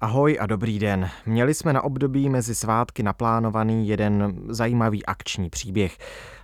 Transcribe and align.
Ahoj 0.00 0.38
a 0.40 0.46
dobrý 0.46 0.78
den. 0.78 1.10
Měli 1.26 1.54
jsme 1.54 1.72
na 1.72 1.84
období 1.84 2.28
mezi 2.28 2.54
svátky 2.54 3.02
naplánovaný 3.02 3.88
jeden 3.88 4.42
zajímavý 4.48 5.06
akční 5.06 5.50
příběh, 5.50 5.98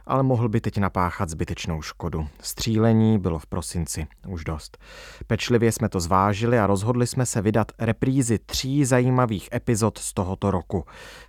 ale 0.07 0.23
mohl 0.23 0.49
by 0.49 0.61
teď 0.61 0.79
napáchat 0.79 1.29
zbytečnou 1.29 1.83
škodu. 1.83 2.29
Střílení 2.41 3.19
bylo 3.19 3.39
v 3.39 3.47
prosinci, 3.47 4.07
už 4.29 4.45
dost. 4.45 4.79
Pečlivě 5.27 5.73
jsme 5.73 5.89
to 5.89 6.01
zvážili 6.01 6.59
a 6.59 6.67
rozhodli 6.67 7.07
jsme 7.07 7.27
se 7.27 7.43
vydat 7.43 7.73
reprízy 7.79 8.39
tří 8.39 8.85
zajímavých 8.85 9.49
epizod 9.55 9.99
z 9.99 10.13
tohoto 10.15 10.51
roku. 10.51 10.85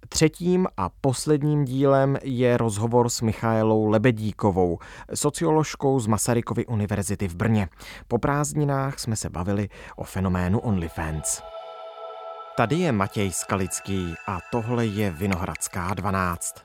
Třetím 0.10 0.68
a 0.78 0.90
posledním 0.90 1.66
dílem 1.66 2.18
je 2.24 2.58
rozhovor 2.58 3.10
s 3.10 3.22
Michailou 3.22 3.88
Lebedíkovou, 3.88 4.80
socioložkou 5.14 6.00
z 6.00 6.08
Masarykovy 6.08 6.66
univerzity 6.66 7.28
v 7.28 7.36
Brně. 7.36 7.70
Po 8.08 8.18
prázdninách 8.18 9.00
jsme 9.00 9.16
se 9.16 9.30
bavili 9.30 9.70
o 9.96 10.04
fenoménu 10.04 10.60
OnlyFans. 10.60 11.42
Tady 12.58 12.76
je 12.76 12.92
Matěj 12.92 13.32
Skalický 13.32 14.14
a 14.28 14.40
tohle 14.52 14.86
je 14.86 15.12
Vinohradská 15.12 15.94
12. 15.94 16.56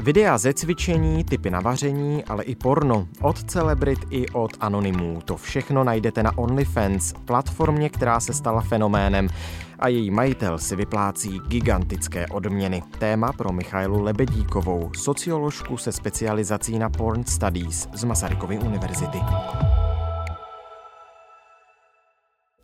Videa 0.00 0.38
ze 0.38 0.54
cvičení, 0.54 1.24
typy 1.24 1.50
na 1.50 1.60
vaření, 1.60 2.24
ale 2.24 2.44
i 2.44 2.54
porno, 2.54 3.08
od 3.22 3.44
celebrit 3.44 3.98
i 4.10 4.28
od 4.28 4.50
anonymů. 4.60 5.20
To 5.24 5.36
všechno 5.36 5.84
najdete 5.84 6.22
na 6.22 6.38
OnlyFans, 6.38 7.12
platformě, 7.24 7.88
která 7.88 8.20
se 8.20 8.32
stala 8.32 8.60
fenoménem 8.60 9.28
a 9.78 9.88
její 9.88 10.10
majitel 10.10 10.58
si 10.58 10.76
vyplácí 10.76 11.40
gigantické 11.48 12.26
odměny. 12.26 12.82
Téma 12.98 13.32
pro 13.32 13.52
Michailu 13.52 14.02
Lebedíkovou, 14.02 14.90
socioložku 14.96 15.76
se 15.76 15.92
specializací 15.92 16.78
na 16.78 16.90
porn 16.90 17.24
studies 17.24 17.88
z 17.94 18.04
Masarykovy 18.04 18.58
univerzity. 18.58 19.18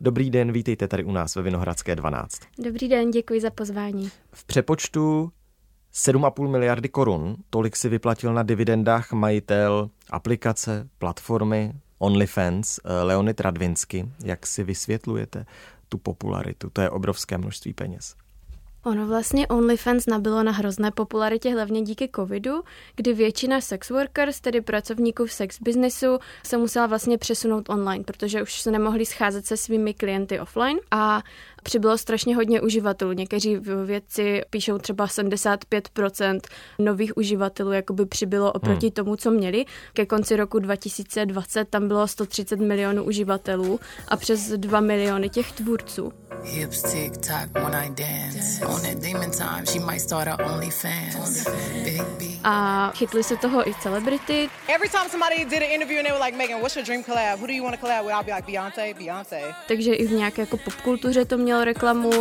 Dobrý 0.01 0.29
den, 0.29 0.51
vítejte 0.51 0.87
tady 0.87 1.03
u 1.03 1.11
nás 1.11 1.35
ve 1.35 1.41
Vinohradské 1.41 1.95
12. 1.95 2.39
Dobrý 2.59 2.87
den, 2.87 3.11
děkuji 3.11 3.41
za 3.41 3.49
pozvání. 3.49 4.09
V 4.31 4.45
přepočtu 4.45 5.31
7,5 5.93 6.47
miliardy 6.47 6.89
korun, 6.89 7.35
tolik 7.49 7.75
si 7.75 7.89
vyplatil 7.89 8.33
na 8.33 8.43
dividendách 8.43 9.11
majitel 9.11 9.89
aplikace, 10.09 10.89
platformy 10.97 11.73
OnlyFans 11.99 12.79
eh, 12.79 13.03
Leonid 13.03 13.39
Radvinsky. 13.39 14.09
Jak 14.23 14.47
si 14.47 14.63
vysvětlujete 14.63 15.45
tu 15.89 15.97
popularitu? 15.97 16.69
To 16.69 16.81
je 16.81 16.89
obrovské 16.89 17.37
množství 17.37 17.73
peněz. 17.73 18.15
Ono 18.85 19.07
vlastně 19.07 19.47
OnlyFans 19.47 20.05
nabilo 20.05 20.43
na 20.43 20.51
hrozné 20.51 20.91
popularitě 20.91 21.53
hlavně 21.53 21.81
díky 21.81 22.09
covidu, 22.15 22.63
kdy 22.95 23.13
většina 23.13 23.61
sex 23.61 23.89
workers, 23.89 24.41
tedy 24.41 24.61
pracovníků 24.61 25.25
v 25.25 25.31
sex 25.31 25.59
businessu, 25.61 26.19
se 26.43 26.57
musela 26.57 26.87
vlastně 26.87 27.17
přesunout 27.17 27.69
online, 27.69 28.03
protože 28.03 28.41
už 28.41 28.61
se 28.61 28.71
nemohli 28.71 29.05
scházet 29.05 29.45
se 29.45 29.57
svými 29.57 29.93
klienty 29.93 30.39
offline. 30.39 30.79
A 30.91 31.21
přibylo 31.65 31.97
strašně 31.97 32.35
hodně 32.35 32.61
uživatelů. 32.61 33.11
Někteří 33.11 33.57
vědci 33.85 34.41
píšou 34.49 34.77
třeba 34.77 35.05
75% 35.05 36.39
nových 36.79 37.17
uživatelů, 37.17 37.71
jako 37.71 37.93
by 37.93 38.05
přibylo 38.05 38.51
oproti 38.51 38.85
hmm. 38.85 38.91
tomu, 38.91 39.15
co 39.15 39.31
měli. 39.31 39.65
Ke 39.93 40.05
konci 40.05 40.35
roku 40.35 40.59
2020 40.59 41.69
tam 41.69 41.87
bylo 41.87 42.07
130 42.07 42.59
milionů 42.59 43.03
uživatelů 43.03 43.79
a 44.07 44.17
přes 44.17 44.49
2 44.49 44.79
miliony 44.79 45.29
těch 45.29 45.51
tvůrců. 45.51 46.11
Hips 46.43 46.81
tick 46.81 47.17
tock 47.17 47.53
when 47.53 47.75
I 47.75 47.89
dance. 47.89 48.65
On 48.65 48.81
that 48.81 48.99
demon 49.03 49.31
time, 49.31 49.65
she 49.65 49.79
might 49.79 50.01
start 50.01 50.27
her 50.27 50.41
OnlyFans. 50.41 51.47
A 52.43 52.91
chytli 52.95 53.23
se 53.23 53.37
toho 53.37 53.69
i 53.69 53.73
celebrity. 53.73 54.49
Every 54.75 54.89
time 54.89 55.09
somebody 55.09 55.45
did 55.45 55.63
an 55.63 55.71
interview 55.71 55.97
and 55.97 56.05
they 56.05 56.13
were 56.13 56.25
like, 56.25 56.37
Megan, 56.37 56.59
what's 56.59 56.75
your 56.75 56.85
dream 56.85 57.03
collab? 57.03 57.39
Who 57.39 57.47
do 57.47 57.53
you 57.53 57.63
want 57.63 57.75
to 57.75 57.81
collab 57.81 58.05
with? 58.05 58.13
I'll 58.13 58.25
be 58.25 58.33
like, 58.35 58.47
Beyonce, 58.47 58.93
Beyonce. 58.93 59.41
Takže 59.67 59.93
i 59.93 60.07
v 60.07 60.11
nějaké 60.11 60.41
jako 60.41 60.57
popkultuře 60.57 61.25
to 61.25 61.37
mělo 61.37 61.54
měl 61.55 61.65
reklamu. 61.65 62.11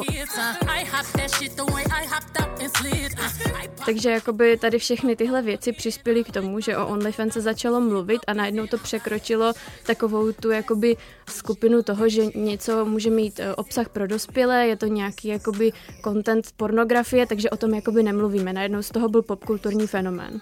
Takže 3.86 4.10
jakoby 4.10 4.56
tady 4.56 4.78
všechny 4.78 5.16
tyhle 5.16 5.42
věci 5.42 5.72
přispěly 5.72 6.24
k 6.24 6.32
tomu, 6.32 6.60
že 6.60 6.76
o 6.76 6.86
OnlyFans 6.86 7.32
se 7.32 7.40
začalo 7.40 7.80
mluvit 7.80 8.20
a 8.26 8.34
najednou 8.34 8.66
to 8.66 8.78
překročilo 8.78 9.52
takovou 9.86 10.32
tu 10.32 10.50
jakoby 10.50 10.96
skupinu 11.28 11.82
toho, 11.82 12.08
že 12.08 12.22
něco 12.34 12.84
může 12.84 13.10
mít 13.10 13.40
e, 13.40 13.54
obsah 13.54 13.88
pro 13.88 14.06
dospělé, 14.06 14.66
je 14.66 14.76
to 14.76 14.86
nějaký 14.86 15.28
jakoby 15.28 15.72
content 16.04 16.46
pornografie, 16.56 17.26
takže 17.26 17.50
o 17.50 17.56
tom 17.56 17.74
jakoby 17.74 18.02
nemluvíme. 18.02 18.52
Najednou 18.52 18.82
z 18.82 18.90
toho 18.90 19.08
byl 19.08 19.22
popkulturní 19.22 19.86
fenomén. 19.86 20.40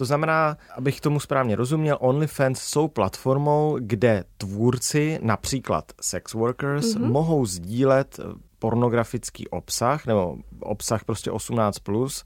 To 0.00 0.04
znamená, 0.04 0.56
abych 0.76 1.00
tomu 1.00 1.20
správně 1.20 1.56
rozuměl, 1.56 1.96
OnlyFans 2.00 2.62
jsou 2.62 2.88
platformou, 2.88 3.76
kde 3.80 4.24
tvůrci, 4.36 5.18
například 5.22 5.92
sex 6.00 6.34
workers, 6.34 6.86
mm-hmm. 6.86 7.10
mohou 7.10 7.46
sdílet 7.46 8.20
pornografický 8.58 9.48
obsah 9.48 10.06
nebo 10.06 10.36
obsah 10.60 11.04
prostě 11.04 11.30
18+, 11.30 11.72
plus, 11.82 12.24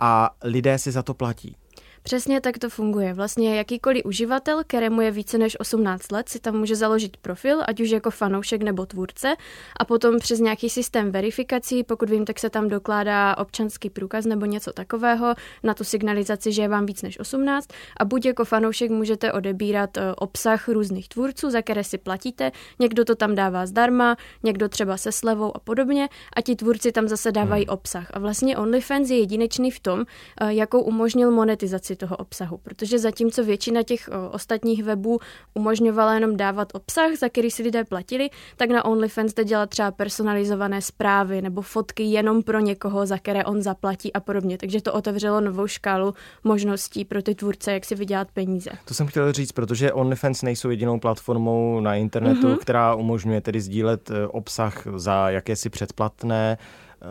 a 0.00 0.30
lidé 0.44 0.78
si 0.78 0.92
za 0.92 1.02
to 1.02 1.14
platí. 1.14 1.56
Přesně 2.02 2.40
tak 2.40 2.58
to 2.58 2.70
funguje. 2.70 3.14
Vlastně 3.14 3.58
jakýkoliv 3.58 4.04
uživatel, 4.04 4.62
kterému 4.66 5.00
je 5.00 5.10
více 5.10 5.38
než 5.38 5.60
18 5.60 6.12
let, 6.12 6.28
si 6.28 6.40
tam 6.40 6.56
může 6.56 6.76
založit 6.76 7.16
profil, 7.16 7.62
ať 7.68 7.80
už 7.80 7.90
jako 7.90 8.10
fanoušek 8.10 8.62
nebo 8.62 8.86
tvůrce, 8.86 9.34
a 9.80 9.84
potom 9.84 10.18
přes 10.18 10.40
nějaký 10.40 10.70
systém 10.70 11.10
verifikací, 11.12 11.84
pokud 11.84 12.10
vím, 12.10 12.24
tak 12.24 12.38
se 12.38 12.50
tam 12.50 12.68
dokládá 12.68 13.36
občanský 13.38 13.90
průkaz 13.90 14.24
nebo 14.24 14.46
něco 14.46 14.72
takového 14.72 15.34
na 15.62 15.74
tu 15.74 15.84
signalizaci, 15.84 16.52
že 16.52 16.62
je 16.62 16.68
vám 16.68 16.86
víc 16.86 17.02
než 17.02 17.20
18 17.20 17.68
a 17.96 18.04
buď 18.04 18.26
jako 18.26 18.44
fanoušek 18.44 18.90
můžete 18.90 19.32
odebírat 19.32 19.96
e, 19.96 20.14
obsah 20.14 20.68
různých 20.68 21.08
tvůrců, 21.08 21.50
za 21.50 21.62
které 21.62 21.84
si 21.84 21.98
platíte, 21.98 22.52
někdo 22.78 23.04
to 23.04 23.14
tam 23.14 23.34
dává 23.34 23.66
zdarma, 23.66 24.16
někdo 24.42 24.68
třeba 24.68 24.96
se 24.96 25.12
slevou 25.12 25.56
a 25.56 25.60
podobně 25.60 26.08
a 26.36 26.40
ti 26.40 26.56
tvůrci 26.56 26.92
tam 26.92 27.08
zase 27.08 27.32
dávají 27.32 27.64
hmm. 27.64 27.74
obsah. 27.74 28.10
A 28.14 28.18
vlastně 28.18 28.56
OnlyFans 28.56 29.10
je 29.10 29.18
jedinečný 29.18 29.70
v 29.70 29.80
tom, 29.80 30.04
e, 30.40 30.54
jakou 30.54 30.80
umožnil 30.80 31.30
monetizaci 31.30 31.87
toho 31.96 32.16
obsahu, 32.16 32.58
protože 32.58 32.98
zatímco 32.98 33.44
většina 33.44 33.82
těch 33.82 34.10
ostatních 34.30 34.84
webů 34.84 35.18
umožňovala 35.54 36.14
jenom 36.14 36.36
dávat 36.36 36.68
obsah, 36.74 37.16
za 37.18 37.28
který 37.28 37.50
si 37.50 37.62
lidé 37.62 37.84
platili, 37.84 38.30
tak 38.56 38.70
na 38.70 38.84
OnlyFans 38.84 39.34
jde 39.34 39.44
dělat 39.44 39.70
třeba 39.70 39.90
personalizované 39.90 40.82
zprávy 40.82 41.42
nebo 41.42 41.62
fotky 41.62 42.02
jenom 42.02 42.42
pro 42.42 42.60
někoho, 42.60 43.06
za 43.06 43.18
které 43.18 43.44
on 43.44 43.62
zaplatí 43.62 44.12
a 44.12 44.20
podobně. 44.20 44.58
Takže 44.58 44.82
to 44.82 44.92
otevřelo 44.92 45.40
novou 45.40 45.66
škálu 45.66 46.14
možností 46.44 47.04
pro 47.04 47.22
ty 47.22 47.34
tvůrce, 47.34 47.72
jak 47.72 47.84
si 47.84 47.94
vydělat 47.94 48.28
peníze. 48.32 48.70
To 48.84 48.94
jsem 48.94 49.06
chtěl 49.06 49.32
říct, 49.32 49.52
protože 49.52 49.92
OnlyFans 49.92 50.42
nejsou 50.42 50.70
jedinou 50.70 51.00
platformou 51.00 51.80
na 51.80 51.94
internetu, 51.94 52.48
mm-hmm. 52.48 52.58
která 52.58 52.94
umožňuje 52.94 53.40
tedy 53.40 53.60
sdílet 53.60 54.10
e, 54.10 54.28
obsah 54.28 54.86
za 54.96 55.30
jakési 55.30 55.70
předplatné. 55.70 56.58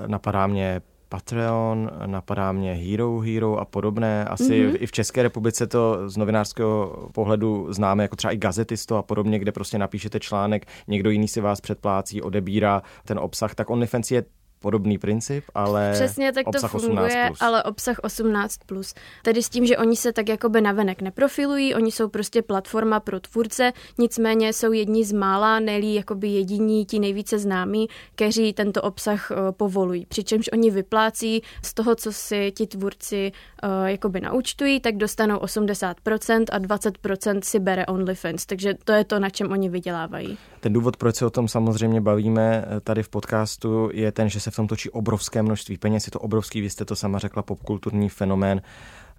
E, 0.05 0.07
napadá 0.07 0.47
mě 0.47 0.81
Patreon, 1.09 1.91
napadá 2.06 2.51
mě 2.51 2.73
Hero 2.73 3.19
Hero 3.19 3.57
a 3.57 3.66
podobné. 3.66 4.25
Asi 4.25 4.44
mm-hmm. 4.44 4.78
i 4.79 4.85
v 4.85 4.91
České 4.91 5.23
republice 5.23 5.68
to 5.68 6.09
z 6.09 6.18
novinářského 6.18 7.09
pohledu 7.13 7.68
známe 7.73 8.03
jako 8.03 8.16
třeba 8.16 8.31
i 8.31 8.38
gazetisto 8.38 8.97
a 8.97 9.01
podobně, 9.01 9.40
kde 9.40 9.51
prostě 9.51 9.78
napíšete 9.78 10.19
článek, 10.19 10.66
někdo 10.88 11.09
jiný 11.09 11.28
si 11.28 11.41
vás 11.41 11.62
předplácí, 11.62 12.22
odebírá 12.22 12.81
ten 13.06 13.19
obsah, 13.19 13.56
tak 13.56 13.69
OnlyFans 13.69 14.12
je 14.12 14.23
podobný 14.59 14.97
princip, 14.97 15.44
ale 15.56 15.91
Přesně 15.94 16.31
tak 16.31 16.45
to 16.62 16.68
funguje, 16.68 17.31
ale 17.40 17.63
obsah 17.63 18.00
18+. 18.00 18.47
Plus. 18.66 18.94
Tedy 19.23 19.44
s 19.44 19.50
tím, 19.50 19.66
že 19.66 19.78
oni 19.78 19.95
se 19.95 20.13
tak 20.13 20.29
jakoby 20.29 20.62
navenek 20.62 21.01
neprofilují, 21.01 21.75
oni 21.75 21.91
jsou 21.91 22.09
prostě 22.09 22.41
platforma 22.41 23.00
pro 23.00 23.19
tvůrce, 23.19 23.73
nicméně 23.97 24.53
jsou 24.53 24.72
jedni 24.72 25.06
z 25.06 25.12
mála, 25.12 25.59
nelí 25.59 25.94
jakoby 25.94 26.28
jediní, 26.28 26.85
ti 26.85 27.00
nejvíce 27.00 27.40
známí, 27.40 27.88
kteří 28.16 28.53
tento 28.53 28.81
obsah 28.81 29.31
uh, 29.31 29.38
povolují. 29.51 30.06
Přičemž 30.06 30.50
oni 30.53 30.72
vyplácí 30.72 31.41
z 31.63 31.74
toho, 31.74 31.95
co 31.95 32.12
si 32.12 32.51
ti 32.51 32.68
tvůrci 32.68 33.31
uh, 33.63 33.85
jakoby 33.85 34.22
naučtují, 34.22 34.79
tak 34.79 34.97
dostanou 34.97 35.38
80% 35.38 36.45
a 36.51 36.59
20% 36.59 37.39
si 37.44 37.59
bere 37.59 37.85
OnlyFans, 37.85 38.45
takže 38.45 38.74
to 38.84 38.91
je 38.91 39.03
to, 39.03 39.19
na 39.19 39.29
čem 39.29 39.51
oni 39.51 39.69
vydělávají. 39.69 40.38
Ten 40.67 40.73
důvod, 40.73 40.97
proč 40.97 41.15
se 41.15 41.25
o 41.25 41.29
tom 41.29 41.47
samozřejmě 41.47 42.01
bavíme 42.01 42.65
eh, 42.67 42.79
tady 42.79 43.03
v 43.03 43.09
podcastu, 43.09 43.89
je 43.93 44.11
ten, 44.11 44.29
že 44.29 44.39
se 44.39 44.51
v 44.51 44.55
tom 44.55 44.67
točí 44.67 44.89
obrovské 44.89 45.43
množství 45.43 45.77
peněz. 45.77 46.07
Je 46.07 46.11
to 46.11 46.19
obrovský, 46.19 46.61
vy 46.61 46.69
jste 46.69 46.85
to 46.85 46.95
sama 46.95 47.19
řekla, 47.19 47.41
popkulturní 47.41 48.09
fenomén 48.09 48.61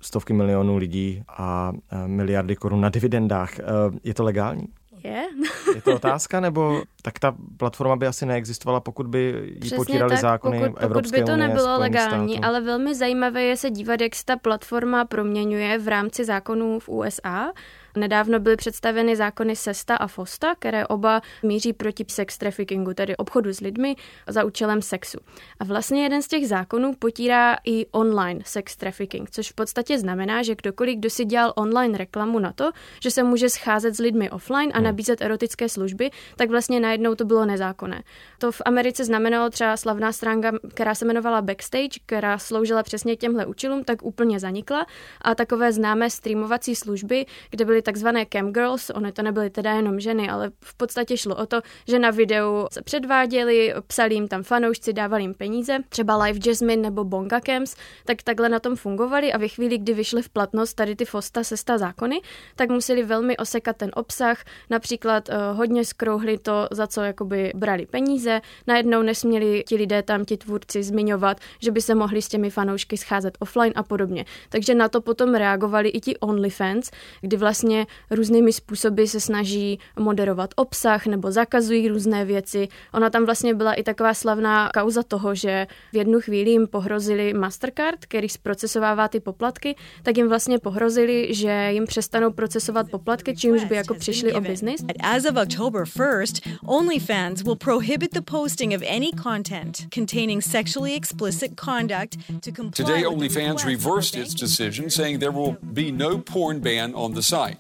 stovky 0.00 0.32
milionů 0.32 0.76
lidí 0.76 1.22
a 1.28 1.72
eh, 1.92 2.08
miliardy 2.08 2.56
korun 2.56 2.80
na 2.80 2.88
dividendách. 2.88 3.58
Eh, 3.58 3.62
je 4.04 4.14
to 4.14 4.24
legální? 4.24 4.68
Je. 5.04 5.22
je 5.74 5.82
to 5.82 5.94
otázka, 5.94 6.40
nebo 6.40 6.82
tak 7.02 7.18
ta 7.18 7.34
platforma 7.56 7.96
by 7.96 8.06
asi 8.06 8.26
neexistovala, 8.26 8.80
pokud 8.80 9.06
by 9.06 9.42
ji 9.44 9.58
Přesně 9.60 9.76
potírali 9.76 10.10
tak, 10.10 10.20
zákony 10.20 10.58
pokud, 10.58 10.82
Evropské 10.82 11.18
pokud 11.18 11.20
by 11.20 11.32
to 11.32 11.32
unie, 11.32 11.48
nebylo 11.48 11.78
legální, 11.78 12.32
států. 12.36 12.48
ale 12.48 12.60
velmi 12.60 12.94
zajímavé 12.94 13.42
je 13.42 13.56
se 13.56 13.70
dívat, 13.70 14.00
jak 14.00 14.14
se 14.14 14.24
ta 14.24 14.36
platforma 14.36 15.04
proměňuje 15.04 15.78
v 15.78 15.88
rámci 15.88 16.24
zákonů 16.24 16.78
v 16.78 16.88
USA 16.88 17.52
Nedávno 17.98 18.40
byly 18.40 18.56
představeny 18.56 19.16
zákony 19.16 19.56
SESTA 19.56 19.96
a 19.96 20.06
FOSTA, 20.06 20.54
které 20.58 20.86
oba 20.86 21.22
míří 21.42 21.72
proti 21.72 22.04
sex 22.08 22.38
traffickingu, 22.38 22.94
tedy 22.94 23.16
obchodu 23.16 23.52
s 23.52 23.60
lidmi 23.60 23.96
za 24.26 24.44
účelem 24.44 24.82
sexu. 24.82 25.18
A 25.60 25.64
vlastně 25.64 26.02
jeden 26.02 26.22
z 26.22 26.28
těch 26.28 26.48
zákonů 26.48 26.94
potírá 26.98 27.56
i 27.64 27.86
online 27.86 28.40
sex 28.44 28.76
trafficking, 28.76 29.30
což 29.30 29.52
v 29.52 29.54
podstatě 29.54 29.98
znamená, 29.98 30.42
že 30.42 30.54
kdokoliv, 30.54 30.98
kdo 30.98 31.10
si 31.10 31.24
dělal 31.24 31.52
online 31.56 31.98
reklamu 31.98 32.38
na 32.38 32.52
to, 32.52 32.70
že 33.02 33.10
se 33.10 33.22
může 33.22 33.50
scházet 33.50 33.94
s 33.94 33.98
lidmi 33.98 34.30
offline 34.30 34.70
a 34.74 34.76
hmm. 34.76 34.84
nabízet 34.84 35.22
erotické 35.22 35.68
služby, 35.68 36.10
tak 36.36 36.50
vlastně 36.50 36.80
najednou 36.80 37.14
to 37.14 37.24
bylo 37.24 37.46
nezákonné. 37.46 38.02
To 38.38 38.52
v 38.52 38.62
Americe 38.64 39.04
znamenalo 39.04 39.50
třeba 39.50 39.76
slavná 39.76 40.12
stránka, 40.12 40.52
která 40.74 40.94
se 40.94 41.04
jmenovala 41.04 41.42
Backstage, 41.42 42.00
která 42.06 42.38
sloužila 42.38 42.82
přesně 42.82 43.16
těmhle 43.16 43.46
účelům, 43.46 43.84
tak 43.84 44.02
úplně 44.02 44.40
zanikla 44.40 44.86
a 45.22 45.34
takové 45.34 45.72
známé 45.72 46.10
streamovací 46.10 46.74
služby, 46.74 47.26
kde 47.50 47.64
byly 47.64 47.82
takzvané 47.88 48.26
camgirls, 48.26 48.90
ony 48.90 49.12
to 49.12 49.22
nebyly 49.22 49.50
teda 49.50 49.72
jenom 49.72 50.00
ženy, 50.00 50.28
ale 50.28 50.50
v 50.60 50.74
podstatě 50.76 51.16
šlo 51.16 51.36
o 51.36 51.46
to, 51.46 51.60
že 51.88 51.98
na 51.98 52.10
videu 52.10 52.66
se 52.72 52.82
předváděli, 52.82 53.74
psali 53.86 54.14
jim 54.14 54.28
tam 54.28 54.42
fanoušci, 54.42 54.92
dávali 54.92 55.22
jim 55.22 55.34
peníze, 55.34 55.78
třeba 55.88 56.24
Live 56.24 56.38
Jasmine 56.46 56.82
nebo 56.82 57.04
Bonga 57.04 57.40
Camps, 57.40 57.76
tak 58.04 58.22
takhle 58.22 58.48
na 58.48 58.60
tom 58.60 58.76
fungovali 58.76 59.32
a 59.32 59.38
ve 59.38 59.48
chvíli, 59.48 59.78
kdy 59.78 59.94
vyšly 59.94 60.22
v 60.22 60.28
platnost 60.28 60.74
tady 60.74 60.96
ty 60.96 61.04
FOSTA, 61.04 61.44
SESTA 61.44 61.78
zákony, 61.78 62.20
tak 62.56 62.70
museli 62.70 63.02
velmi 63.02 63.36
osekat 63.36 63.76
ten 63.76 63.90
obsah, 63.94 64.44
například 64.70 65.28
uh, 65.28 65.34
hodně 65.56 65.84
skrouhli 65.84 66.38
to, 66.38 66.68
za 66.70 66.86
co 66.86 67.00
jakoby 67.00 67.52
brali 67.54 67.86
peníze, 67.86 68.40
najednou 68.66 69.02
nesměli 69.02 69.64
ti 69.66 69.76
lidé 69.76 70.02
tam, 70.02 70.24
ti 70.24 70.36
tvůrci 70.36 70.82
zmiňovat, 70.82 71.40
že 71.62 71.70
by 71.70 71.80
se 71.80 71.94
mohli 71.94 72.22
s 72.22 72.28
těmi 72.28 72.50
fanoušky 72.50 72.96
scházet 72.96 73.38
offline 73.40 73.72
a 73.76 73.82
podobně. 73.82 74.24
Takže 74.48 74.74
na 74.74 74.88
to 74.88 75.00
potom 75.00 75.34
reagovali 75.34 75.88
i 75.88 76.00
ti 76.00 76.16
OnlyFans, 76.16 76.90
kdy 77.20 77.36
vlastně 77.36 77.67
různými 78.10 78.52
způsoby 78.52 79.04
se 79.04 79.20
snaží 79.20 79.78
moderovat 79.98 80.50
obsah 80.56 81.06
nebo 81.06 81.32
zakazují 81.32 81.88
různé 81.88 82.24
věci. 82.24 82.68
Ona 82.94 83.10
tam 83.10 83.24
vlastně 83.24 83.54
byla 83.54 83.72
i 83.74 83.82
taková 83.82 84.14
slavná 84.14 84.70
kauza 84.74 85.02
toho, 85.02 85.34
že 85.34 85.66
v 85.92 85.96
jednu 85.96 86.20
chvíli 86.20 86.50
jim 86.50 86.66
pohrozili 86.66 87.34
Mastercard, 87.34 88.06
který 88.06 88.28
zprocesovává 88.28 89.08
ty 89.08 89.20
poplatky, 89.20 89.76
tak 90.02 90.16
jim 90.16 90.28
vlastně 90.28 90.58
pohrozili, 90.58 91.34
že 91.34 91.68
jim 91.72 91.84
přestanou 91.86 92.32
procesovat 92.32 92.90
poplatky, 92.90 93.36
čímž 93.36 93.64
by 93.64 93.74
jako 93.76 93.94
přišli 93.94 94.32
o 94.32 94.40
biznis. 94.40 94.80
As 95.00 95.24
of 95.24 95.36
October 95.36 95.82
1st, 95.82 96.58
OnlyFans 96.66 97.42
will 97.42 97.56
prohibit 97.56 98.14
the 98.14 98.20
posting 98.20 98.74
of 98.74 98.82
any 98.82 99.10
content 99.22 99.78
containing 99.94 100.42
sexually 100.42 100.94
explicit 100.94 101.50
conduct 101.56 102.16
to 102.40 102.52
comply 102.52 102.84
Today 102.84 103.02
OnlyFans 103.04 103.64
reversed 103.64 104.16
its 104.16 104.34
decision 104.34 104.90
saying 104.90 105.20
there 105.20 105.32
will 105.32 105.56
be 105.62 105.90
no 105.90 106.18
porn 106.18 106.60
ban 106.60 106.94
on 106.94 107.14
the 107.14 107.22
site. 107.22 107.57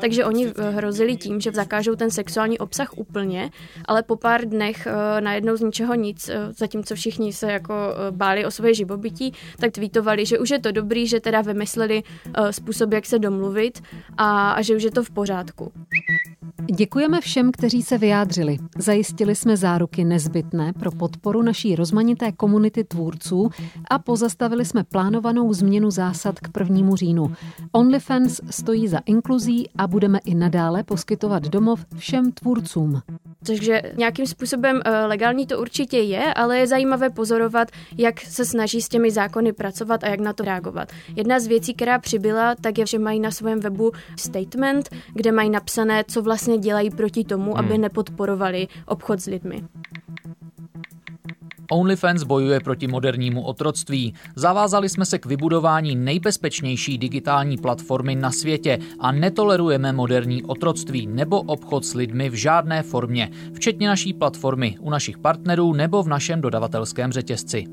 Takže 0.00 0.24
oni 0.24 0.46
eh, 0.46 0.70
hrozili 0.70 1.16
tím, 1.16 1.40
že 1.40 1.52
zakážou 1.52 1.94
ten 1.94 2.10
sexuální 2.10 2.58
obsah 2.58 2.98
úplně, 2.98 3.50
ale 3.84 4.02
po 4.02 4.16
pár 4.16 4.44
dnech 4.44 4.86
uh, 4.86 5.20
najednou 5.20 5.56
z 5.56 5.60
ničeho 5.60 5.94
nic, 5.94 6.28
uh, 6.28 6.34
zatímco 6.50 6.94
všichni 6.94 7.32
se 7.32 7.52
jako 7.52 7.74
báli 8.10 8.46
o 8.46 8.50
svoje 8.50 8.74
živobytí, 8.74 9.32
tak 9.60 9.72
tweetovali, 9.72 10.26
že 10.26 10.38
už 10.38 10.50
je 10.50 10.58
to 10.58 10.72
dobrý, 10.72 11.06
že 11.06 11.20
teda 11.20 11.40
vymysleli 11.40 12.02
způsob, 12.50 12.92
jak 12.92 13.06
se 13.06 13.18
domluvit 13.18 13.82
a, 14.16 14.50
a 14.52 14.62
že 14.62 14.76
už 14.76 14.82
je 14.82 14.90
to 14.90 15.04
v 15.04 15.10
pořádku. 15.10 15.72
Děkujeme 16.66 17.20
všem, 17.20 17.52
kteří 17.52 17.82
se 17.82 17.98
vyjádřili. 17.98 18.58
Zajistili 18.78 19.34
jsme 19.34 19.56
záruky 19.56 20.04
nezbytné 20.04 20.72
pro 20.72 20.90
podporu 20.90 21.42
naší 21.42 21.76
rozmanité 21.76 22.32
komunity 22.32 22.84
tvůrců 22.84 23.50
a 23.90 23.98
pozastavili 23.98 24.64
jsme 24.64 24.84
plánovanou 24.84 25.52
změnu 25.52 25.90
zásad 25.90 26.40
k 26.40 26.48
prvnímu 26.48 26.96
říjnu. 26.96 27.32
OnlyFans 27.72 28.40
stojí 28.50 28.88
za 28.88 28.98
inkluzí 28.98 29.68
a 29.78 29.86
budeme 29.86 30.18
i 30.18 30.34
nadále 30.34 30.82
poskytovat 30.82 31.42
domov 31.42 31.86
všem 31.96 32.32
tvůrcům. 32.32 33.02
Takže 33.48 33.82
nějakým 33.96 34.26
způsobem 34.26 34.80
eh, 34.84 35.06
legální 35.06 35.46
to 35.46 35.58
určitě 35.60 35.98
je, 35.98 36.34
ale 36.34 36.58
je 36.58 36.66
zajímavé 36.66 37.10
pozorovat, 37.10 37.68
jak 37.98 38.20
se 38.20 38.44
snaží 38.44 38.82
s 38.82 38.88
těmi 38.88 39.10
zákony 39.10 39.52
pracovat 39.52 40.04
a 40.04 40.08
jak 40.08 40.20
na 40.20 40.32
to 40.32 40.44
reagovat. 40.44 40.92
Jedna 41.16 41.40
z 41.40 41.46
věcí, 41.46 41.74
která 41.74 41.98
přibyla, 41.98 42.54
tak 42.60 42.78
je, 42.78 42.86
že 42.86 42.98
mají 42.98 43.20
na 43.20 43.30
svém 43.30 43.60
webu 43.60 43.92
statement, 44.18 44.88
kde 45.14 45.32
mají 45.32 45.50
napsané, 45.50 46.04
co 46.08 46.22
vlastně 46.22 46.58
dělají 46.58 46.90
proti 46.90 47.24
tomu, 47.24 47.50
hmm. 47.50 47.60
aby 47.60 47.78
nepodporovali 47.78 48.68
obchod 48.86 49.20
s 49.20 49.26
lidmi. 49.26 49.62
OnlyFans 51.70 52.22
bojuje 52.22 52.60
proti 52.60 52.88
modernímu 52.88 53.42
otroctví. 53.42 54.14
Zavázali 54.36 54.88
jsme 54.88 55.04
se 55.04 55.18
k 55.18 55.26
vybudování 55.26 55.96
nejbezpečnější 55.96 56.98
digitální 56.98 57.56
platformy 57.56 58.14
na 58.14 58.30
světě 58.30 58.78
a 59.00 59.12
netolerujeme 59.12 59.92
moderní 59.92 60.42
otroctví 60.42 61.06
nebo 61.06 61.40
obchod 61.40 61.84
s 61.84 61.94
lidmi 61.94 62.30
v 62.30 62.34
žádné 62.34 62.82
formě, 62.82 63.30
včetně 63.54 63.88
naší 63.88 64.12
platformy 64.12 64.76
u 64.80 64.90
našich 64.90 65.18
partnerů 65.18 65.72
nebo 65.72 66.02
v 66.02 66.08
našem 66.08 66.40
dodavatelském 66.40 67.12
řetězci. 67.12 67.64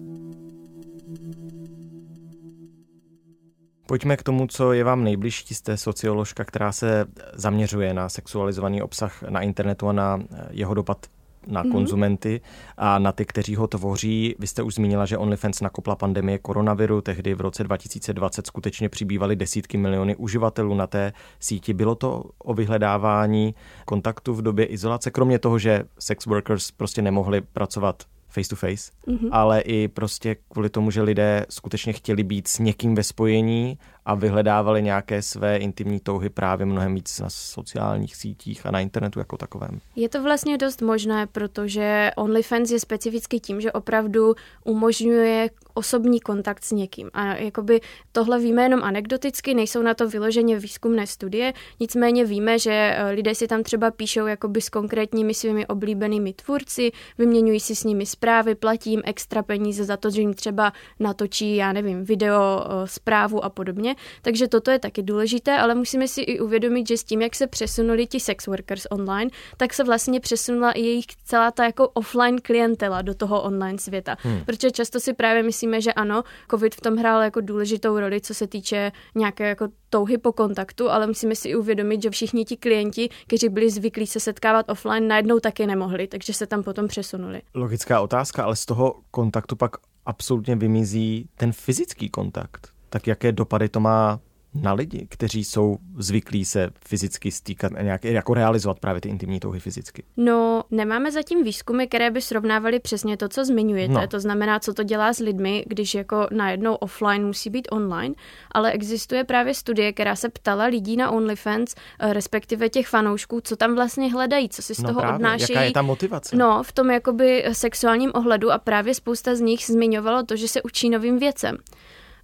Pojďme 3.87 4.17
k 4.17 4.23
tomu, 4.23 4.47
co 4.47 4.73
je 4.73 4.83
vám 4.83 5.03
nejbližší. 5.03 5.55
Jste 5.55 5.77
socioložka, 5.77 6.45
která 6.45 6.71
se 6.71 7.05
zaměřuje 7.33 7.93
na 7.93 8.09
sexualizovaný 8.09 8.81
obsah 8.81 9.23
na 9.23 9.41
internetu 9.41 9.87
a 9.87 9.93
na 9.93 10.19
jeho 10.49 10.73
dopad 10.73 11.05
na 11.47 11.63
mm-hmm. 11.63 11.71
konzumenty 11.71 12.41
a 12.77 12.99
na 12.99 13.11
ty, 13.11 13.25
kteří 13.25 13.55
ho 13.55 13.67
tvoří. 13.67 14.35
Vy 14.39 14.47
jste 14.47 14.63
už 14.63 14.75
zmínila, 14.75 15.05
že 15.05 15.17
OnlyFans 15.17 15.61
nakopla 15.61 15.95
pandemie 15.95 16.37
koronaviru. 16.37 17.01
Tehdy 17.01 17.33
v 17.33 17.41
roce 17.41 17.63
2020 17.63 18.47
skutečně 18.47 18.89
přibývaly 18.89 19.35
desítky 19.35 19.77
miliony 19.77 20.15
uživatelů 20.15 20.75
na 20.75 20.87
té 20.87 21.13
síti. 21.39 21.73
Bylo 21.73 21.95
to 21.95 22.23
o 22.37 22.53
vyhledávání 22.53 23.55
kontaktu 23.85 24.33
v 24.33 24.41
době 24.41 24.65
izolace, 24.65 25.11
kromě 25.11 25.39
toho, 25.39 25.59
že 25.59 25.83
sex 25.99 26.25
workers 26.25 26.71
prostě 26.71 27.01
nemohli 27.01 27.41
pracovat 27.41 28.03
face 28.35 28.49
to 28.49 28.55
face, 28.55 28.91
mm-hmm. 29.07 29.29
ale 29.31 29.61
i 29.61 29.87
prostě 29.87 30.35
kvůli 30.51 30.69
tomu, 30.69 30.91
že 30.91 31.01
lidé 31.01 31.45
skutečně 31.49 31.93
chtěli 31.93 32.23
být 32.23 32.47
s 32.47 32.59
někým 32.59 32.95
ve 32.95 33.03
spojení 33.03 33.77
a 34.05 34.15
vyhledávali 34.15 34.83
nějaké 34.83 35.21
své 35.21 35.57
intimní 35.57 35.99
touhy 35.99 36.29
právě 36.29 36.65
mnohem 36.65 36.95
víc 36.95 37.19
na 37.19 37.29
sociálních 37.29 38.15
sítích 38.15 38.65
a 38.65 38.71
na 38.71 38.79
internetu 38.79 39.19
jako 39.19 39.37
takovém. 39.37 39.79
Je 39.95 40.09
to 40.09 40.23
vlastně 40.23 40.57
dost 40.57 40.81
možné, 40.81 41.27
protože 41.27 42.11
OnlyFans 42.17 42.71
je 42.71 42.79
specificky 42.79 43.39
tím, 43.39 43.61
že 43.61 43.71
opravdu 43.71 44.33
umožňuje 44.63 45.49
osobní 45.73 46.19
kontakt 46.19 46.63
s 46.63 46.71
někým. 46.71 47.09
A 47.13 47.25
jakoby 47.25 47.81
tohle 48.11 48.39
víme 48.39 48.63
jenom 48.63 48.83
anekdoticky, 48.83 49.53
nejsou 49.53 49.81
na 49.81 49.93
to 49.93 50.09
vyloženě 50.09 50.59
výzkumné 50.59 51.07
studie, 51.07 51.53
nicméně 51.79 52.25
víme, 52.25 52.59
že 52.59 52.71
eh, 52.71 53.11
lidé 53.11 53.35
si 53.35 53.47
tam 53.47 53.63
třeba 53.63 53.91
píšou 53.91 54.25
jakoby 54.25 54.61
s 54.61 54.69
konkrétními 54.69 55.33
svými 55.33 55.67
oblíbenými 55.67 56.33
tvůrci, 56.33 56.91
vyměňují 57.17 57.59
si 57.59 57.75
s 57.75 57.83
nimi 57.83 58.05
zprávy, 58.05 58.55
platí 58.55 58.89
jim 58.91 59.01
extra 59.05 59.43
peníze 59.43 59.83
za 59.83 59.97
to, 59.97 60.09
že 60.09 60.21
jim 60.21 60.33
třeba 60.33 60.73
natočí, 60.99 61.55
já 61.55 61.73
nevím, 61.73 62.05
video, 62.05 62.65
eh, 62.65 62.87
zprávu 62.87 63.45
a 63.45 63.49
podobně. 63.49 63.94
Takže 64.21 64.47
toto 64.47 64.71
je 64.71 64.79
taky 64.79 65.03
důležité, 65.03 65.57
ale 65.57 65.75
musíme 65.75 66.07
si 66.07 66.21
i 66.21 66.39
uvědomit, 66.39 66.87
že 66.87 66.97
s 66.97 67.03
tím, 67.03 67.21
jak 67.21 67.35
se 67.35 67.47
přesunuli 67.47 68.07
ti 68.07 68.19
sex 68.19 68.47
workers 68.47 68.87
online, 68.89 69.31
tak 69.57 69.73
se 69.73 69.83
vlastně 69.83 70.19
přesunula 70.19 70.71
i 70.71 70.81
jejich 70.81 71.05
celá 71.25 71.51
ta 71.51 71.65
jako 71.65 71.89
offline 71.89 72.41
klientela 72.41 73.01
do 73.01 73.13
toho 73.13 73.41
online 73.41 73.77
světa. 73.77 74.17
Hmm. 74.19 74.45
Protože 74.45 74.71
často 74.71 74.99
si 74.99 75.13
právě 75.13 75.43
myslíme, 75.43 75.81
že 75.81 75.93
ano, 75.93 76.23
COVID 76.51 76.75
v 76.75 76.81
tom 76.81 76.95
hrál 76.95 77.21
jako 77.21 77.41
důležitou 77.41 77.99
roli, 77.99 78.21
co 78.21 78.33
se 78.33 78.47
týče 78.47 78.91
nějaké 79.15 79.47
jako 79.49 79.67
touhy 79.89 80.17
po 80.17 80.31
kontaktu, 80.31 80.89
ale 80.89 81.07
musíme 81.07 81.35
si 81.35 81.49
i 81.49 81.55
uvědomit, 81.55 82.01
že 82.01 82.09
všichni 82.09 82.45
ti 82.45 82.57
klienti, 82.57 83.09
kteří 83.27 83.49
byli 83.49 83.69
zvyklí 83.69 84.07
se 84.07 84.19
setkávat 84.19 84.69
offline, 84.69 85.07
najednou 85.07 85.39
taky 85.39 85.67
nemohli, 85.67 86.07
takže 86.07 86.33
se 86.33 86.47
tam 86.47 86.63
potom 86.63 86.87
přesunuli. 86.87 87.41
Logická 87.53 88.01
otázka, 88.01 88.43
ale 88.43 88.55
z 88.55 88.65
toho 88.65 89.01
kontaktu 89.11 89.55
pak 89.55 89.71
absolutně 90.05 90.55
vymizí 90.55 91.29
ten 91.35 91.51
fyzický 91.51 92.09
kontakt 92.09 92.74
tak 92.95 93.07
jaké 93.07 93.31
dopady 93.31 93.69
to 93.69 93.79
má 93.79 94.19
na 94.53 94.73
lidi, 94.73 95.07
kteří 95.09 95.43
jsou 95.43 95.77
zvyklí 95.97 96.45
se 96.45 96.69
fyzicky 96.87 97.31
stýkat 97.31 97.71
a 97.75 97.81
nějak 97.81 98.05
jako 98.05 98.33
realizovat 98.33 98.79
právě 98.79 99.01
ty 99.01 99.09
intimní 99.09 99.39
touhy 99.39 99.59
fyzicky? 99.59 100.03
No, 100.17 100.63
nemáme 100.71 101.11
zatím 101.11 101.43
výzkumy, 101.43 101.87
které 101.87 102.11
by 102.11 102.21
srovnávaly 102.21 102.79
přesně 102.79 103.17
to, 103.17 103.29
co 103.29 103.45
zmiňujete. 103.45 103.93
No. 103.93 104.07
To 104.07 104.19
znamená, 104.19 104.59
co 104.59 104.73
to 104.73 104.83
dělá 104.83 105.13
s 105.13 105.19
lidmi, 105.19 105.65
když 105.67 105.95
jako 105.95 106.27
najednou 106.31 106.75
offline 106.75 107.25
musí 107.25 107.49
být 107.49 107.67
online, 107.71 108.15
ale 108.51 108.71
existuje 108.71 109.23
právě 109.23 109.53
studie, 109.53 109.93
která 109.93 110.15
se 110.15 110.29
ptala 110.29 110.65
lidí 110.65 110.97
na 110.97 111.11
OnlyFans, 111.11 111.75
eh, 111.99 112.13
respektive 112.13 112.69
těch 112.69 112.87
fanoušků, 112.87 113.41
co 113.41 113.55
tam 113.55 113.75
vlastně 113.75 114.11
hledají, 114.11 114.49
co 114.49 114.61
si 114.61 114.75
z 114.75 114.79
no 114.79 114.89
toho 114.89 114.99
právě. 114.99 115.15
odnášejí. 115.15 115.55
Jaká 115.55 115.63
je 115.63 115.71
ta 115.71 115.81
motivace? 115.81 116.35
No, 116.35 116.63
v 116.63 116.71
tom 116.71 116.91
jakoby 116.91 117.45
sexuálním 117.51 118.11
ohledu 118.13 118.51
a 118.51 118.57
právě 118.57 118.93
spousta 118.93 119.35
z 119.35 119.39
nich 119.39 119.65
zmiňovalo 119.65 120.23
to, 120.23 120.35
že 120.35 120.47
se 120.47 120.61
učí 120.61 120.89
novým 120.89 121.19
věcem. 121.19 121.57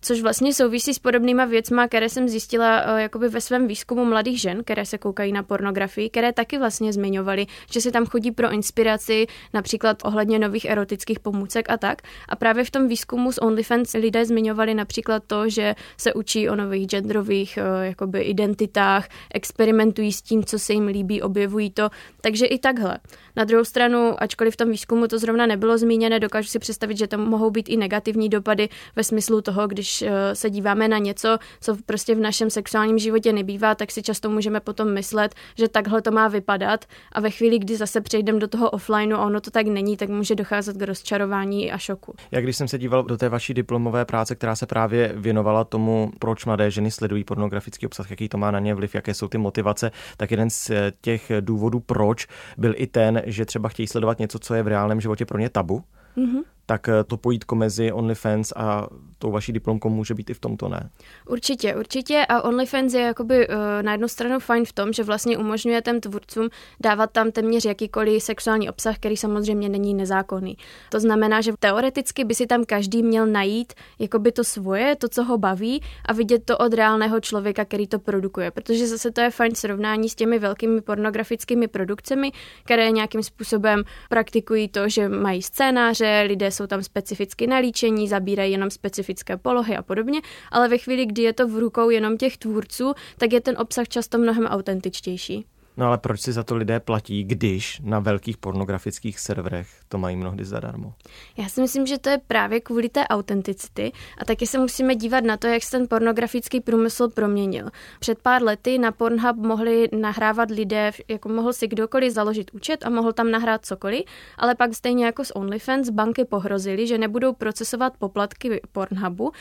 Což 0.02 0.22
vlastně 0.22 0.54
souvisí 0.54 0.94
s 0.94 1.00
podobnýma 1.00 1.46
věcma, 1.46 1.88
které 1.88 2.10
jsem 2.10 2.30
zjistila 2.30 2.84
uh, 2.84 3.00
jakoby 3.00 3.30
ve 3.30 3.42
svém 3.42 3.68
výzkumu 3.68 4.06
mladých 4.06 4.42
žen, 4.42 4.64
které 4.64 4.86
se 4.86 4.98
koukají 4.98 5.32
na 5.32 5.44
pornografii, 5.44 6.10
které 6.10 6.34
taky 6.34 6.58
vlastně 6.58 6.94
zmiňovaly, 6.94 7.46
že 7.72 7.82
si 7.82 7.92
tam 7.92 8.06
chodí 8.06 8.32
pro 8.32 8.52
inspiraci, 8.52 9.28
například 9.54 9.98
ohledně 10.04 10.40
nových 10.40 10.66
erotických 10.66 11.20
pomůcek 11.20 11.70
a 11.70 11.78
tak. 11.78 12.02
A 12.30 12.36
právě 12.36 12.64
v 12.64 12.72
tom 12.72 12.88
výzkumu 12.88 13.32
s 13.32 13.42
OnlyFans 13.42 13.94
lidé 13.94 14.26
zmiňovali 14.26 14.74
například 14.74 15.24
to, 15.28 15.50
že 15.50 15.76
se 15.98 16.14
učí 16.14 16.50
o 16.50 16.56
nových 16.56 16.88
genderových 16.88 17.60
uh, 17.62 17.84
jakoby 17.84 18.22
identitách, 18.22 19.10
experimentují 19.34 20.14
s 20.14 20.22
tím, 20.22 20.44
co 20.44 20.60
se 20.60 20.74
jim 20.74 20.88
líbí, 20.88 21.22
objevují 21.22 21.72
to. 21.72 21.90
Takže 22.22 22.46
i 22.46 22.60
takhle. 22.60 22.98
Na 23.36 23.44
druhou 23.44 23.66
stranu, 23.66 24.24
ačkoliv 24.24 24.54
v 24.54 24.58
tom 24.58 24.72
výzkumu 24.72 25.08
to 25.08 25.20
zrovna 25.20 25.46
nebylo 25.46 25.78
zmíněné, 25.78 26.20
dokážu 26.20 26.48
si 26.48 26.60
představit, 26.60 26.98
že 26.98 27.08
tam 27.08 27.30
mohou 27.30 27.50
být 27.50 27.70
i 27.70 27.78
negativní 27.78 28.30
dopady 28.30 28.70
ve 28.96 29.04
smyslu 29.04 29.42
toho, 29.42 29.68
když 29.68 29.91
eh, 30.02 30.36
se 30.36 30.50
díváme 30.50 30.88
na 30.88 30.98
něco, 30.98 31.38
co 31.62 31.78
prostě 31.86 32.16
v 32.16 32.20
našem 32.20 32.50
sexuálním 32.50 33.00
životě 33.00 33.34
nebývá, 33.34 33.76
tak 33.76 33.92
si 33.92 34.02
často 34.02 34.30
můžeme 34.30 34.60
potom 34.60 34.94
myslet, 34.94 35.36
že 35.58 35.68
takhle 35.68 36.02
to 36.02 36.12
má 36.12 36.28
vypadat 36.28 36.86
a 37.12 37.22
ve 37.22 37.30
chvíli, 37.30 37.60
kdy 37.60 37.78
zase 37.78 38.02
přejdeme 38.02 38.40
do 38.40 38.48
toho 38.48 38.70
offlineu 38.70 39.16
a 39.16 39.26
ono 39.26 39.42
to 39.42 39.52
tak 39.52 39.68
není, 39.68 39.98
tak 39.98 40.10
může 40.10 40.36
docházet 40.36 40.78
k 40.78 40.82
rozčarování 40.82 41.72
a 41.72 41.78
šoku. 41.78 42.14
Jak 42.32 42.44
když 42.44 42.58
jsem 42.58 42.68
se 42.68 42.78
díval 42.78 43.04
do 43.04 43.18
té 43.18 43.30
vaší 43.30 43.54
diplomové 43.54 44.06
práce, 44.06 44.36
která 44.36 44.56
se 44.56 44.66
právě 44.66 45.14
věnovala 45.16 45.64
tomu, 45.64 46.12
proč 46.20 46.46
mladé 46.46 46.72
ženy 46.72 46.92
sledují 46.92 47.24
pornografický 47.24 47.86
obsah, 47.86 48.12
jaký 48.12 48.30
to 48.30 48.38
má 48.38 48.52
na 48.52 48.60
ně 48.60 48.76
vliv, 48.76 48.96
jaké 48.96 49.14
jsou 49.14 49.28
ty 49.28 49.38
motivace, 49.38 49.92
tak 50.18 50.32
jeden 50.32 50.50
z 50.50 50.72
těch 51.02 51.32
důvodů, 51.40 51.80
proč, 51.80 52.28
byl 52.58 52.74
i 52.78 52.88
ten, 52.88 53.22
že 53.26 53.46
třeba 53.46 53.70
chtějí 53.70 53.88
sledovat 53.88 54.20
něco, 54.20 54.40
co 54.40 54.54
je 54.54 54.64
v 54.64 54.68
reálném 54.68 55.02
životě 55.02 55.26
pro 55.26 55.38
ně 55.38 55.50
tabu. 55.50 55.84
Mm-hmm 56.18 56.44
tak 56.66 56.90
eh, 56.90 57.04
to 57.04 57.18
pojítko 57.18 57.56
mezi 57.56 57.92
OnlyFans 57.92 58.54
a 58.56 58.88
tou 59.22 59.32
vaší 59.32 59.54
diplomkou 59.54 59.90
může 59.90 60.14
být 60.14 60.30
i 60.30 60.34
v 60.34 60.40
tomto, 60.40 60.70
ne? 60.70 60.90
Určitě, 61.26 61.76
určitě 61.76 62.26
a 62.30 62.42
OnlyFans 62.42 62.94
je 62.94 63.02
jakoby 63.02 63.48
uh, 63.48 63.56
na 63.82 63.92
jednu 63.92 64.08
stranu 64.08 64.40
fajn 64.40 64.66
v 64.66 64.74
tom, 64.74 64.94
že 64.94 65.04
vlastně 65.04 65.38
umožňuje 65.38 65.82
těm 65.82 66.00
tvůrcům 66.02 66.50
dávat 66.80 67.12
tam 67.12 67.32
téměř 67.32 67.66
jakýkoliv 67.66 68.24
sexuální 68.24 68.70
obsah, 68.70 68.96
který 68.96 69.18
samozřejmě 69.18 69.70
není 69.70 69.94
nezákonný. 69.94 70.58
To 70.90 71.00
znamená, 71.00 71.42
že 71.42 71.54
teoreticky 71.60 72.24
by 72.24 72.36
si 72.36 72.48
tam 72.48 72.66
každý 72.66 73.04
měl 73.04 73.26
najít 73.26 73.74
jakoby 74.00 74.32
to 74.32 74.44
svoje, 74.44 74.96
to, 74.96 75.10
co 75.10 75.24
ho 75.24 75.38
baví 75.38 75.82
a 76.06 76.14
vidět 76.14 76.46
to 76.46 76.58
od 76.58 76.74
reálného 76.74 77.20
člověka, 77.20 77.66
který 77.66 77.88
to 77.88 78.00
produkuje, 78.00 78.52
protože 78.52 78.88
zase 78.88 79.12
to 79.12 79.22
je 79.22 79.32
fajn 79.32 79.56
srovnání 79.56 80.10
s 80.10 80.16
těmi 80.16 80.40
velkými 80.40 80.82
pornografickými 80.82 81.68
produkcemi, 81.68 82.32
které 82.64 82.92
nějakým 82.92 83.24
způsobem 83.24 83.84
praktikují 84.10 84.68
to, 84.68 84.90
že 84.90 85.10
mají 85.10 85.42
scénáře, 85.42 86.24
lidé 86.28 86.51
jsou 86.52 86.68
tam 86.68 86.84
specificky 86.84 87.48
nalíčení, 87.48 88.08
zabírají 88.08 88.52
jenom 88.52 88.70
specifické 88.70 89.38
polohy 89.38 89.78
a 89.78 89.82
podobně, 89.82 90.22
ale 90.52 90.70
ve 90.70 90.78
chvíli, 90.78 91.06
kdy 91.06 91.22
je 91.22 91.34
to 91.34 91.48
v 91.48 91.58
rukou 91.58 91.90
jenom 91.90 92.18
těch 92.18 92.38
tvůrců, 92.38 92.94
tak 93.18 93.34
je 93.34 93.42
ten 93.42 93.56
obsah 93.58 93.88
často 93.88 94.18
mnohem 94.18 94.46
autentičtější. 94.46 95.46
No 95.78 95.88
ale 95.88 95.98
proč 95.98 96.22
si 96.22 96.32
za 96.32 96.44
to 96.44 96.56
lidé 96.56 96.80
platí, 96.80 97.24
když 97.24 97.82
na 97.84 98.00
velkých 98.00 98.38
pornografických 98.38 99.20
serverech 99.20 99.68
to 99.90 99.98
mají 99.98 100.16
mnohdy 100.16 100.46
zadarmo? 100.46 100.94
Já 101.38 101.50
si 101.50 101.62
myslím, 101.62 101.86
že 101.86 101.98
to 101.98 102.10
je 102.10 102.18
právě 102.28 102.60
kvůli 102.60 102.90
té 102.90 103.08
autenticity 103.08 103.92
a 104.18 104.26
taky 104.26 104.48
se 104.48 104.60
musíme 104.60 104.96
dívat 104.96 105.24
na 105.24 105.38
to, 105.38 105.48
jak 105.48 105.64
se 105.64 105.72
ten 105.72 105.88
pornografický 105.88 106.62
průmysl 106.62 107.10
proměnil. 107.10 107.70
Před 108.00 108.20
pár 108.20 108.44
lety 108.44 108.78
na 108.78 108.92
Pornhub 108.92 109.38
mohli 109.38 109.90
nahrávat 110.00 110.52
lidé, 110.52 110.92
jako 111.08 111.30
mohl 111.30 111.54
si 111.54 111.68
kdokoliv 111.68 112.14
založit 112.14 112.52
účet 112.54 112.86
a 112.86 112.90
mohl 112.90 113.14
tam 113.14 113.32
nahrát 113.32 113.66
cokoliv, 113.66 114.04
ale 114.38 114.56
pak 114.56 114.74
stejně 114.74 115.06
jako 115.06 115.26
s 115.26 115.36
OnlyFans 115.36 115.90
banky 115.90 116.26
pohrozily, 116.26 116.88
že 116.88 116.98
nebudou 116.98 117.34
procesovat 117.34 117.98
poplatky 117.98 118.62
Pornhubu. 118.72 119.32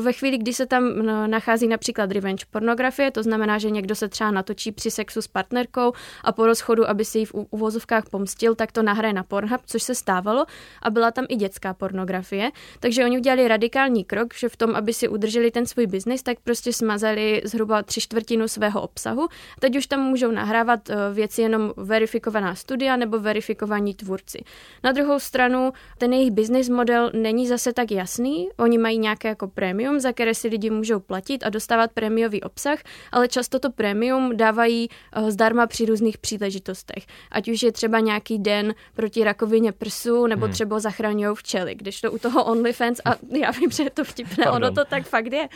Ve 0.00 0.12
chvíli, 0.12 0.38
kdy 0.38 0.52
se 0.52 0.66
tam 0.66 0.98
no, 0.98 1.26
nachází 1.26 1.68
například 1.68 2.12
revenge 2.12 2.44
pornografie, 2.50 3.10
to 3.10 3.22
znamená, 3.22 3.58
že 3.58 3.70
někdo 3.70 3.94
se 3.94 4.08
třeba 4.08 4.30
natočí 4.30 4.72
při 4.72 4.90
sexu 4.90 5.22
s 5.22 5.28
partnerkou, 5.28 5.75
manželkou 5.76 5.92
a 6.24 6.32
po 6.32 6.46
rozchodu, 6.46 6.88
aby 6.88 7.04
si 7.04 7.18
ji 7.18 7.24
v 7.24 7.34
uvozovkách 7.50 8.08
pomstil, 8.10 8.54
tak 8.54 8.72
to 8.72 8.82
nahraje 8.82 9.12
na 9.12 9.22
Pornhub, 9.22 9.60
což 9.66 9.82
se 9.82 9.94
stávalo 9.94 10.46
a 10.82 10.90
byla 10.90 11.10
tam 11.10 11.24
i 11.28 11.36
dětská 11.36 11.74
pornografie. 11.74 12.50
Takže 12.80 13.04
oni 13.04 13.18
udělali 13.18 13.48
radikální 13.48 14.04
krok, 14.04 14.34
že 14.34 14.48
v 14.48 14.56
tom, 14.56 14.76
aby 14.76 14.92
si 14.92 15.08
udrželi 15.08 15.50
ten 15.50 15.66
svůj 15.66 15.86
biznis, 15.86 16.22
tak 16.22 16.40
prostě 16.40 16.72
smazali 16.72 17.42
zhruba 17.44 17.82
tři 17.82 18.00
čtvrtinu 18.00 18.48
svého 18.48 18.80
obsahu. 18.80 19.28
Teď 19.60 19.76
už 19.76 19.86
tam 19.86 20.00
můžou 20.00 20.30
nahrávat 20.30 20.90
eh, 20.90 20.94
věci 21.12 21.42
jenom 21.42 21.72
verifikovaná 21.76 22.54
studia 22.54 22.96
nebo 22.96 23.18
verifikovaní 23.18 23.94
tvůrci. 23.94 24.44
Na 24.84 24.92
druhou 24.92 25.18
stranu, 25.18 25.72
ten 25.98 26.12
jejich 26.12 26.30
business 26.30 26.68
model 26.68 27.10
není 27.14 27.46
zase 27.46 27.72
tak 27.72 27.90
jasný. 27.90 28.48
Oni 28.58 28.78
mají 28.78 28.98
nějaké 28.98 29.28
jako 29.28 29.48
prémium, 29.48 30.00
za 30.00 30.12
které 30.12 30.34
si 30.34 30.48
lidi 30.48 30.70
můžou 30.70 31.00
platit 31.00 31.44
a 31.44 31.50
dostávat 31.50 31.92
prémiový 31.92 32.42
obsah, 32.42 32.78
ale 33.12 33.28
často 33.28 33.58
to 33.58 33.70
prémium 33.70 34.36
dávají 34.36 34.88
eh, 34.88 35.30
při 35.66 35.86
různých 35.86 36.18
příležitostech. 36.18 37.06
Ať 37.30 37.48
už 37.48 37.62
je 37.62 37.72
třeba 37.72 38.00
nějaký 38.00 38.38
den 38.38 38.74
proti 38.94 39.24
rakovině 39.24 39.72
prsu, 39.72 40.26
nebo 40.26 40.44
hmm. 40.44 40.52
třeba 40.52 40.80
zachraňují 40.80 41.36
včely, 41.36 41.74
když 41.74 42.00
to 42.00 42.12
u 42.12 42.18
toho 42.18 42.44
OnlyFans, 42.44 43.00
a 43.04 43.10
já 43.38 43.50
vím, 43.50 43.70
že 43.70 43.82
je 43.82 43.90
to 43.90 44.04
vtipné, 44.04 44.44
Pardon. 44.44 44.64
ono 44.64 44.74
to 44.74 44.84
tak 44.84 45.06
fakt 45.06 45.32
je. 45.32 45.48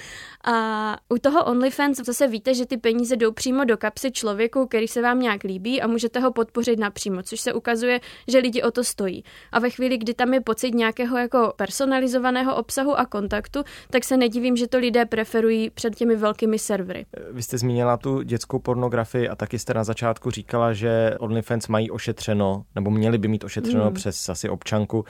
A 0.45 0.97
u 1.09 1.19
toho 1.19 1.45
OnlyFans 1.45 1.97
zase 1.97 2.29
víte, 2.29 2.55
že 2.55 2.67
ty 2.67 2.76
peníze 2.76 3.17
jdou 3.17 3.33
přímo 3.33 3.64
do 3.64 3.76
kapsy 3.76 4.11
člověku, 4.12 4.67
který 4.67 4.88
se 4.88 5.02
vám 5.02 5.21
nějak 5.21 5.45
líbí 5.45 5.83
a 5.83 5.87
můžete 5.87 6.21
ho 6.21 6.33
podpořit 6.33 6.79
napřímo, 6.79 7.23
což 7.23 7.40
se 7.40 7.52
ukazuje, 7.52 8.00
že 8.29 8.38
lidi 8.38 8.62
o 8.62 8.71
to 8.71 8.85
stojí. 8.85 9.25
A 9.52 9.59
ve 9.59 9.71
chvíli, 9.71 9.99
kdy 9.99 10.14
tam 10.14 10.35
je 10.35 10.40
pocit 10.40 10.75
nějakého 10.75 11.19
jako 11.19 11.52
personalizovaného 11.57 12.57
obsahu 12.57 12.99
a 12.99 13.07
kontaktu, 13.07 13.62
tak 13.90 14.05
se 14.05 14.17
nedivím, 14.17 14.57
že 14.57 14.67
to 14.67 14.79
lidé 14.79 15.07
preferují 15.07 15.71
před 15.71 15.97
těmi 15.97 16.17
velkými 16.17 16.59
servery. 16.59 17.07
Vy 17.31 17.43
jste 17.43 17.59
zmínila 17.59 17.97
tu 17.97 18.23
dětskou 18.23 18.59
pornografii 18.59 19.29
a 19.29 19.37
taky 19.37 19.59
jste 19.59 19.75
na 19.75 19.85
začátku 20.00 20.30
říkala, 20.30 20.73
že 20.73 21.16
OnlyFans 21.19 21.69
mají 21.69 21.90
ošetřeno, 21.90 22.64
nebo 22.75 22.90
měli 22.90 23.19
by 23.19 23.28
mít 23.28 23.45
ošetřeno 23.45 23.85
mm. 23.85 23.95
přes 23.95 24.28
asi 24.28 24.49
občanku, 24.49 25.04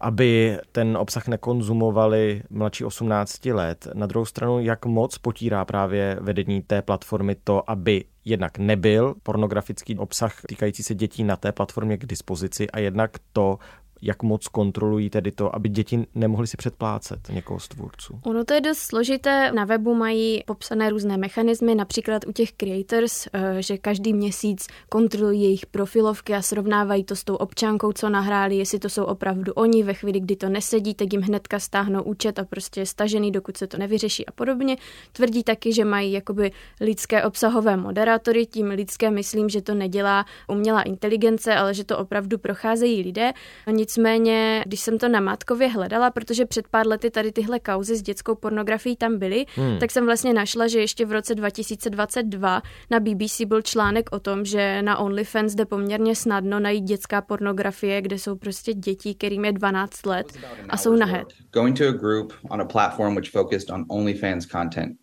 aby 0.00 0.58
ten 0.72 0.96
obsah 0.96 1.28
nekonzumovali 1.28 2.42
mladší 2.50 2.84
18 2.84 3.46
let. 3.46 3.88
Na 3.94 4.06
druhou 4.06 4.24
stranu, 4.24 4.60
jak 4.60 4.86
moc 4.86 5.18
potírá 5.18 5.64
právě 5.64 6.18
vedení 6.20 6.62
té 6.62 6.82
platformy 6.82 7.36
to, 7.44 7.70
aby 7.70 8.04
jednak 8.24 8.58
nebyl 8.58 9.14
pornografický 9.22 9.98
obsah 9.98 10.34
týkající 10.48 10.82
se 10.82 10.94
dětí 10.94 11.24
na 11.24 11.36
té 11.36 11.52
platformě 11.52 11.96
k 11.96 12.06
dispozici 12.06 12.70
a 12.70 12.78
jednak 12.78 13.10
to, 13.32 13.58
jak 14.02 14.22
moc 14.22 14.48
kontrolují 14.48 15.10
tedy 15.10 15.32
to, 15.32 15.54
aby 15.54 15.68
děti 15.68 16.06
nemohly 16.14 16.46
si 16.46 16.56
předplácet 16.56 17.28
někoho 17.32 17.60
z 17.60 17.68
tvůrců? 17.68 18.20
Ono 18.24 18.44
to 18.44 18.54
je 18.54 18.60
dost 18.60 18.78
složité. 18.78 19.52
Na 19.52 19.64
webu 19.64 19.94
mají 19.94 20.42
popsané 20.46 20.90
různé 20.90 21.16
mechanismy, 21.16 21.74
například 21.74 22.26
u 22.26 22.32
těch 22.32 22.52
creators, 22.52 23.28
eh, 23.32 23.62
že 23.62 23.78
každý 23.78 24.12
měsíc 24.12 24.66
kontrolují 24.88 25.42
jejich 25.42 25.66
profilovky 25.66 26.34
a 26.34 26.42
srovnávají 26.42 27.04
to 27.04 27.16
s 27.16 27.24
tou 27.24 27.34
občankou, 27.34 27.92
co 27.92 28.08
nahráli, 28.08 28.56
jestli 28.56 28.78
to 28.78 28.88
jsou 28.88 29.04
opravdu 29.04 29.52
oni. 29.52 29.82
Ve 29.82 29.94
chvíli, 29.94 30.20
kdy 30.20 30.36
to 30.36 30.48
nesedí, 30.48 30.94
tak 30.94 31.12
jim 31.12 31.22
hnedka 31.22 31.58
stáhnou 31.58 32.02
účet 32.02 32.38
a 32.38 32.44
prostě 32.44 32.80
je 32.80 32.86
stažený, 32.86 33.30
dokud 33.32 33.56
se 33.56 33.66
to 33.66 33.78
nevyřeší 33.78 34.26
a 34.26 34.32
podobně. 34.32 34.76
Tvrdí 35.12 35.42
taky, 35.42 35.72
že 35.72 35.84
mají 35.84 36.12
jakoby 36.12 36.52
lidské 36.80 37.24
obsahové 37.24 37.76
moderátory, 37.76 38.46
tím 38.46 38.66
lidské 38.66 39.10
myslím, 39.10 39.48
že 39.48 39.62
to 39.62 39.74
nedělá 39.74 40.24
umělá 40.48 40.82
inteligence, 40.82 41.54
ale 41.54 41.74
že 41.74 41.84
to 41.84 41.98
opravdu 41.98 42.38
procházejí 42.38 43.02
lidé. 43.02 43.32
Oni 43.66 43.86
Nicméně, 43.88 44.64
když 44.66 44.80
jsem 44.80 44.98
to 44.98 45.08
na 45.08 45.20
Mátkově 45.20 45.68
hledala, 45.68 46.10
protože 46.10 46.46
před 46.46 46.68
pár 46.68 46.86
lety 46.86 47.10
tady 47.10 47.32
tyhle 47.32 47.60
kauzy 47.60 47.96
s 47.96 48.02
dětskou 48.02 48.34
pornografií 48.34 48.96
tam 48.96 49.18
byly, 49.18 49.44
hmm. 49.54 49.78
tak 49.78 49.90
jsem 49.90 50.04
vlastně 50.04 50.34
našla, 50.34 50.66
že 50.66 50.80
ještě 50.80 51.06
v 51.06 51.12
roce 51.12 51.34
2022 51.34 52.62
na 52.90 53.00
BBC 53.00 53.40
byl 53.40 53.62
článek 53.62 54.08
o 54.12 54.20
tom, 54.20 54.44
že 54.44 54.82
na 54.82 54.98
OnlyFans 54.98 55.54
jde 55.54 55.64
poměrně 55.64 56.14
snadno 56.14 56.60
najít 56.60 56.84
dětská 56.84 57.22
pornografie, 57.22 58.02
kde 58.02 58.18
jsou 58.18 58.36
prostě 58.36 58.74
děti, 58.74 59.14
kterým 59.14 59.44
je 59.44 59.52
12 59.52 60.06
let 60.06 60.26
a 60.68 60.76
jsou 60.76 60.96
nahé. 60.96 61.24
Going 61.52 61.78
to 61.78 61.88
a 61.88 61.92
group 61.92 62.32
on 62.50 62.60
a 62.60 62.64
platform 62.64 63.14
which 63.14 63.30
focused 63.30 63.70
on 63.70 63.84
OnlyFans 63.88 64.46
content 64.46 64.96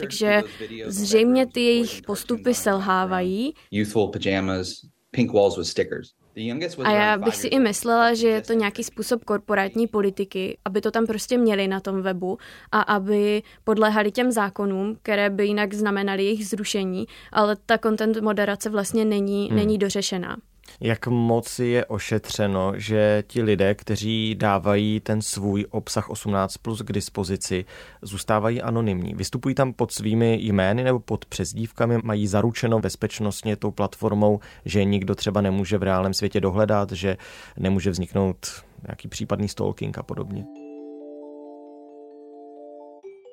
takže 0.00 0.42
zřejmě 0.86 1.46
ty 1.46 1.60
jejich 1.60 2.00
postupy 2.06 2.54
selhávají. 2.54 3.54
Youthful 3.70 4.10
pajamas, 4.10 4.72
pink 5.10 5.32
walls 5.32 5.58
with 5.58 5.66
stickers. 5.66 6.19
A 6.84 6.90
já 6.90 7.18
bych 7.18 7.36
si 7.36 7.48
i 7.48 7.58
myslela, 7.58 8.14
že 8.14 8.28
je 8.28 8.42
to 8.42 8.52
nějaký 8.52 8.84
způsob 8.84 9.24
korporátní 9.24 9.86
politiky, 9.86 10.58
aby 10.64 10.80
to 10.80 10.90
tam 10.90 11.06
prostě 11.06 11.38
měli 11.38 11.68
na 11.68 11.80
tom 11.80 12.02
webu 12.02 12.38
a 12.72 12.80
aby 12.80 13.42
podléhali 13.64 14.12
těm 14.12 14.32
zákonům, 14.32 14.96
které 15.02 15.30
by 15.30 15.46
jinak 15.46 15.74
znamenaly 15.74 16.24
jejich 16.24 16.48
zrušení, 16.48 17.06
ale 17.32 17.56
ta 17.66 17.78
content 17.78 18.20
moderace 18.20 18.70
vlastně 18.70 19.04
není, 19.04 19.48
hmm. 19.48 19.56
není 19.56 19.78
dořešená 19.78 20.36
jak 20.80 21.06
moc 21.06 21.58
je 21.58 21.84
ošetřeno, 21.84 22.72
že 22.76 23.24
ti 23.26 23.42
lidé, 23.42 23.74
kteří 23.74 24.34
dávají 24.34 25.00
ten 25.00 25.22
svůj 25.22 25.66
obsah 25.70 26.10
18 26.10 26.56
plus 26.56 26.82
k 26.82 26.92
dispozici, 26.92 27.64
zůstávají 28.02 28.62
anonymní. 28.62 29.14
Vystupují 29.14 29.54
tam 29.54 29.72
pod 29.72 29.92
svými 29.92 30.38
jmény 30.40 30.84
nebo 30.84 31.00
pod 31.00 31.24
přezdívkami, 31.24 31.98
mají 32.02 32.26
zaručeno 32.26 32.80
bezpečnostně 32.80 33.56
tou 33.56 33.70
platformou, 33.70 34.40
že 34.64 34.84
nikdo 34.84 35.14
třeba 35.14 35.40
nemůže 35.40 35.78
v 35.78 35.82
reálném 35.82 36.14
světě 36.14 36.40
dohledat, 36.40 36.92
že 36.92 37.16
nemůže 37.58 37.90
vzniknout 37.90 38.46
nějaký 38.86 39.08
případný 39.08 39.48
stalking 39.48 39.98
a 39.98 40.02
podobně. 40.02 40.69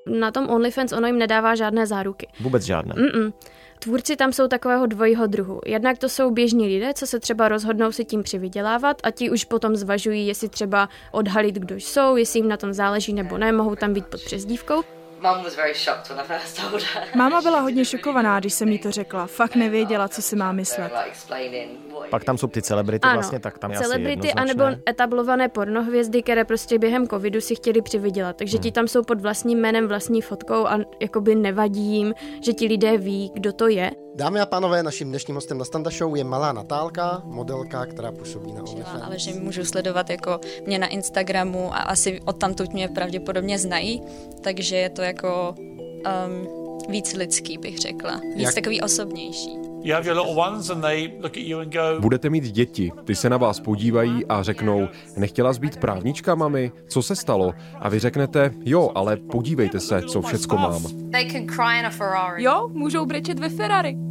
Na 0.08 0.32
tom 0.32 0.50
OnlyFans 0.50 0.92
ono 0.92 1.08
jim 1.08 1.18
nedává 1.18 1.56
žádné 1.56 1.88
záruky. 1.88 2.28
Vůbec 2.40 2.64
žádné. 2.64 2.94
Mm-mm. 2.94 3.34
Tvůrci 3.80 4.16
tam 4.16 4.34
jsou 4.34 4.48
takového 4.48 4.86
dvojího 4.86 5.28
druhu. 5.28 5.62
Jednak 5.66 5.98
to 5.98 6.10
jsou 6.10 6.32
běžní 6.32 6.68
lidé, 6.68 6.94
co 6.94 7.08
se 7.08 7.20
třeba 7.20 7.50
rozhodnou 7.50 7.92
si 7.92 8.06
tím 8.06 8.24
přivydělávat 8.24 8.98
a 9.04 9.12
ti 9.12 9.30
už 9.30 9.46
potom 9.46 9.76
zvažují, 9.76 10.28
jestli 10.28 10.50
třeba 10.50 10.90
odhalit, 11.12 11.56
kdo 11.56 11.76
jsou, 11.76 12.16
jestli 12.16 12.40
jim 12.40 12.48
na 12.48 12.58
tom 12.58 12.74
záleží 12.74 13.14
nebo 13.14 13.38
ne, 13.38 13.52
mohou 13.52 13.76
tam 13.76 13.94
být 13.94 14.06
pod 14.06 14.22
přezdívkou. 14.22 14.84
Máma 17.16 17.42
byla 17.42 17.60
hodně 17.60 17.86
šokovaná, 17.86 18.40
když 18.40 18.54
jsem 18.54 18.70
jí 18.70 18.80
to 18.80 18.92
řekla. 18.92 19.28
Fakt 19.28 19.56
nevěděla, 19.56 20.08
co 20.08 20.22
si 20.22 20.36
má 20.36 20.52
myslet. 20.52 20.92
Pak 22.10 22.24
tam 22.24 22.38
jsou 22.38 22.48
ty 22.48 22.62
celebrity 22.62 23.04
ano, 23.04 23.14
vlastně, 23.14 23.40
tak 23.40 23.60
tam 23.60 23.72
je 23.72 23.78
celebrity 23.78 24.34
asi 24.34 24.34
anebo 24.34 24.64
etablované 24.90 25.50
pornohvězdy, 25.50 26.24
které 26.24 26.46
prostě 26.46 26.80
během 26.80 27.08
covidu 27.08 27.42
si 27.42 27.56
chtěli 27.56 27.82
přivydělat. 27.82 28.36
Takže 28.36 28.58
hmm. 28.58 28.64
ti 28.64 28.72
tam 28.72 28.88
jsou 28.88 29.04
pod 29.04 29.22
vlastním 29.22 29.60
jménem, 29.60 29.88
vlastní 29.88 30.22
fotkou 30.22 30.68
a 30.68 30.80
jakoby 31.00 31.36
nevadí 31.36 31.82
jim, 31.82 32.14
že 32.42 32.54
ti 32.54 32.68
lidé 32.68 32.98
ví, 32.98 33.32
kdo 33.34 33.54
to 33.54 33.68
je. 33.68 33.92
Dámy 34.18 34.40
a 34.40 34.46
pánové, 34.46 34.84
naším 34.84 35.10
dnešním 35.10 35.36
hostem 35.36 35.58
na 35.58 35.66
Standa 35.66 35.90
Show 35.90 36.16
je 36.16 36.24
malá 36.24 36.54
Natálka, 36.54 37.22
modelka, 37.26 37.86
která 37.86 38.12
působí 38.12 38.54
na 38.54 38.64
OnlyFans. 38.64 39.04
Ale 39.04 39.20
že 39.20 39.34
můžu 39.34 39.66
sledovat 39.66 40.10
jako 40.10 40.40
mě 40.66 40.80
na 40.80 40.88
Instagramu 40.88 41.74
a 41.74 41.78
asi 41.78 42.22
odtamtud 42.26 42.74
mě 42.74 42.88
pravděpodobně 42.88 43.60
znají, 43.60 44.02
takže 44.42 44.76
je 44.76 44.90
to 44.90 45.02
jako 45.02 45.56
um, 45.58 46.48
víc 46.90 47.14
lidský, 47.14 47.58
bych 47.58 47.78
řekla. 47.78 48.22
Víc 48.36 48.46
Jak? 48.46 48.56
takový 48.56 48.82
osobnější. 48.82 49.58
Budete 52.00 52.30
mít 52.30 52.44
děti, 52.44 52.92
ty 53.06 53.16
se 53.16 53.30
na 53.30 53.38
vás 53.38 53.60
podívají 53.60 54.26
a 54.26 54.44
řeknou, 54.44 54.88
nechtěla 55.18 55.54
jsi 55.54 55.60
být 55.60 55.78
právnička, 55.78 56.36
mami? 56.36 56.72
Co 56.90 57.02
se 57.02 57.16
stalo? 57.16 57.54
A 57.80 57.90
vy 57.90 58.00
řeknete, 58.00 58.52
jo, 58.66 58.92
ale 58.96 59.18
podívejte 59.18 59.80
se, 59.80 60.02
co 60.02 60.22
všecko 60.22 60.58
mám. 60.58 60.84
Jo, 62.44 62.70
můžou 62.74 63.06
brečet 63.06 63.40
ve 63.40 63.50
Ferrari. 63.50 64.07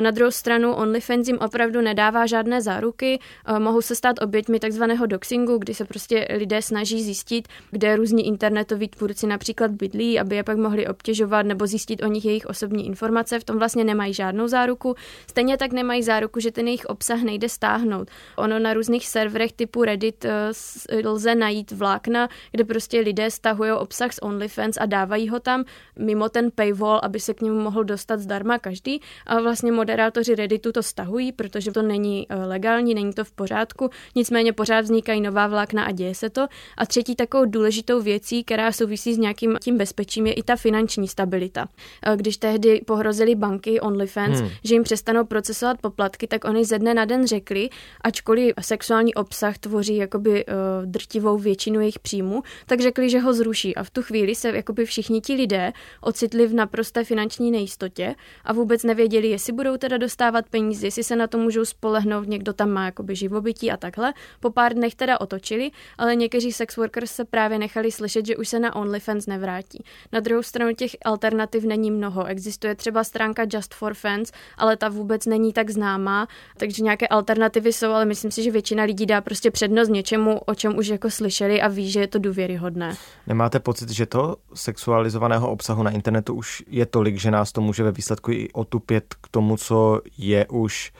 Na 0.00 0.10
druhou 0.10 0.30
stranu 0.30 0.74
OnlyFans 0.74 1.28
jim 1.28 1.38
opravdu 1.38 1.80
nedává 1.80 2.26
žádné 2.26 2.62
záruky, 2.62 3.18
eh, 3.46 3.58
mohou 3.58 3.80
se 3.80 3.94
stát 3.94 4.22
oběťmi 4.22 4.60
takzvaného 4.60 5.06
doxingu, 5.06 5.58
kdy 5.58 5.74
se 5.74 5.84
prostě 5.84 6.28
lidé 6.36 6.62
snaží 6.62 7.02
zjistit, 7.02 7.48
kde 7.70 7.96
různí 7.96 8.26
internetoví 8.26 8.88
tvůrci 8.88 9.26
například 9.26 9.70
bydlí, 9.70 10.20
aby 10.20 10.36
je 10.36 10.44
pak 10.44 10.56
mohli 10.56 10.86
obtěžovat 10.86 11.46
nebo 11.46 11.66
zjistit 11.66 12.02
o 12.02 12.06
nich 12.06 12.24
jejich 12.24 12.46
osobní 12.46 12.86
informace. 12.86 13.38
V 13.38 13.44
tom 13.44 13.58
vlastně 13.58 13.84
nemají 13.84 14.14
žádnou 14.14 14.48
záruku. 14.48 14.94
Stejně 15.26 15.56
tak 15.56 15.72
nemají 15.72 16.02
záruku, 16.02 16.40
že 16.40 16.50
ten 16.50 16.66
jejich 16.66 16.86
obsah 16.86 17.22
nejde 17.22 17.48
stáhnout. 17.48 18.08
Ono 18.36 18.58
na 18.58 18.74
různých 18.74 19.08
serverech 19.08 19.52
typu 19.52 19.84
Reddit 19.84 20.24
eh, 20.24 21.08
lze 21.08 21.34
najít 21.34 21.72
vlákna, 21.72 22.28
kde 22.50 22.64
prostě 22.64 23.00
lidé 23.00 23.30
stahují 23.30 23.72
obsah 23.72 24.12
z 24.12 24.18
OnlyFans 24.22 24.76
a 24.80 24.86
dávají 24.86 25.28
ho 25.28 25.40
tam 25.40 25.64
mimo 25.98 26.28
ten 26.28 26.50
paywall, 26.50 27.00
aby 27.02 27.20
se 27.20 27.34
k 27.34 27.40
němu 27.40 27.60
mohl 27.60 27.84
dostat 27.84 28.20
zdarma 28.20 28.58
každý. 28.58 29.00
A 29.26 29.40
vlastně 29.40 29.72
moderátoři 29.90 30.34
Redditu 30.34 30.72
to 30.72 30.82
stahují, 30.82 31.32
protože 31.32 31.72
to 31.72 31.82
není 31.82 32.26
eh, 32.28 32.44
legální, 32.44 32.94
není 32.94 33.12
to 33.12 33.24
v 33.24 33.32
pořádku, 33.32 33.90
nicméně 34.14 34.52
pořád 34.52 34.80
vznikají 34.80 35.20
nová 35.20 35.46
vlákna 35.46 35.84
a 35.84 35.90
děje 35.92 36.14
se 36.14 36.30
to. 36.30 36.46
A 36.76 36.86
třetí 36.86 37.16
takovou 37.16 37.44
důležitou 37.44 38.00
věcí, 38.00 38.44
která 38.44 38.72
souvisí 38.72 39.14
s 39.14 39.18
nějakým 39.18 39.56
tím 39.60 39.78
bezpečím, 39.78 40.26
je 40.26 40.32
i 40.32 40.42
ta 40.42 40.56
finanční 40.56 41.08
stabilita. 41.08 41.68
Eh, 42.06 42.16
když 42.16 42.36
tehdy 42.36 42.80
pohrozili 42.86 43.34
banky 43.34 43.80
OnlyFans, 43.80 44.40
hmm. 44.40 44.48
že 44.64 44.74
jim 44.74 44.82
přestanou 44.82 45.24
procesovat 45.24 45.80
poplatky, 45.80 46.26
tak 46.26 46.44
oni 46.44 46.64
ze 46.64 46.78
dne 46.78 46.94
na 46.94 47.04
den 47.04 47.26
řekli, 47.26 47.68
ačkoliv 48.00 48.54
sexuální 48.60 49.14
obsah 49.14 49.58
tvoří 49.58 49.96
jakoby 49.96 50.44
uh, 50.46 50.52
drtivou 50.86 51.38
většinu 51.38 51.80
jejich 51.80 51.98
příjmu, 51.98 52.42
tak 52.66 52.80
řekli, 52.80 53.10
že 53.10 53.20
ho 53.20 53.34
zruší. 53.34 53.76
A 53.76 53.82
v 53.82 53.90
tu 53.90 54.02
chvíli 54.02 54.34
se 54.34 54.48
jakoby 54.48 54.84
všichni 54.84 55.20
ti 55.20 55.34
lidé 55.34 55.72
ocitli 56.00 56.46
v 56.46 56.54
naprosté 56.54 57.04
finanční 57.04 57.50
nejistotě 57.50 58.14
a 58.44 58.52
vůbec 58.52 58.84
nevěděli, 58.84 59.28
jestli 59.28 59.52
budou 59.52 59.76
teda 59.80 59.98
dostávat 59.98 60.48
peníze, 60.48 60.86
jestli 60.86 61.04
se 61.04 61.16
na 61.16 61.26
to 61.26 61.38
můžou 61.38 61.64
spolehnout, 61.64 62.28
někdo 62.28 62.52
tam 62.52 62.70
má 62.70 62.84
jakoby 62.84 63.16
živobytí 63.16 63.70
a 63.70 63.76
takhle. 63.76 64.12
Po 64.40 64.50
pár 64.50 64.74
dnech 64.74 64.94
teda 64.94 65.20
otočili, 65.20 65.70
ale 65.98 66.16
někteří 66.16 66.52
sex 66.52 66.76
workers 66.76 67.12
se 67.12 67.24
právě 67.24 67.58
nechali 67.58 67.92
slyšet, 67.92 68.26
že 68.26 68.36
už 68.36 68.48
se 68.48 68.58
na 68.58 68.76
OnlyFans 68.76 69.26
nevrátí. 69.26 69.84
Na 70.12 70.20
druhou 70.20 70.42
stranu 70.42 70.74
těch 70.74 70.96
alternativ 71.04 71.64
není 71.64 71.90
mnoho. 71.90 72.24
Existuje 72.24 72.74
třeba 72.74 73.04
stránka 73.04 73.42
Just 73.52 73.74
for 73.74 73.94
Fans, 73.94 74.32
ale 74.56 74.76
ta 74.76 74.88
vůbec 74.88 75.26
není 75.26 75.52
tak 75.52 75.70
známá, 75.70 76.28
takže 76.56 76.82
nějaké 76.82 77.08
alternativy 77.08 77.72
jsou, 77.72 77.90
ale 77.90 78.04
myslím 78.04 78.30
si, 78.30 78.42
že 78.42 78.50
většina 78.50 78.84
lidí 78.84 79.06
dá 79.06 79.20
prostě 79.20 79.50
přednost 79.50 79.88
něčemu, 79.88 80.38
o 80.38 80.54
čem 80.54 80.78
už 80.78 80.86
jako 80.86 81.10
slyšeli 81.10 81.62
a 81.62 81.68
ví, 81.68 81.90
že 81.90 82.00
je 82.00 82.06
to 82.06 82.18
důvěryhodné. 82.18 82.96
Nemáte 83.26 83.60
pocit, 83.60 83.90
že 83.90 84.06
to 84.06 84.36
sexualizovaného 84.54 85.50
obsahu 85.50 85.82
na 85.82 85.90
internetu 85.90 86.34
už 86.34 86.62
je 86.66 86.86
tolik, 86.86 87.16
že 87.18 87.30
nás 87.30 87.52
to 87.52 87.60
může 87.60 87.82
ve 87.82 87.92
výsledku 87.92 88.30
i 88.30 88.48
otupět 88.52 89.14
k 89.20 89.28
tomu, 89.28 89.56
co 89.56 89.69
co 89.70 90.00
je 90.18 90.46
už 90.46 90.92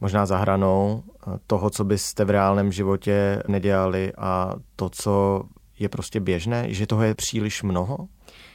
možná 0.00 0.26
za 0.26 0.36
hranou 0.36 1.02
eh, 1.06 1.38
toho, 1.46 1.70
co 1.70 1.84
byste 1.84 2.24
v 2.24 2.30
reálném 2.30 2.72
životě 2.72 3.42
nedělali 3.48 4.12
a 4.18 4.54
to, 4.76 4.90
co 4.90 5.42
je 5.78 5.88
prostě 5.88 6.20
běžné, 6.20 6.74
že 6.74 6.86
toho 6.86 7.02
je 7.02 7.14
příliš 7.14 7.62
mnoho? 7.62 8.08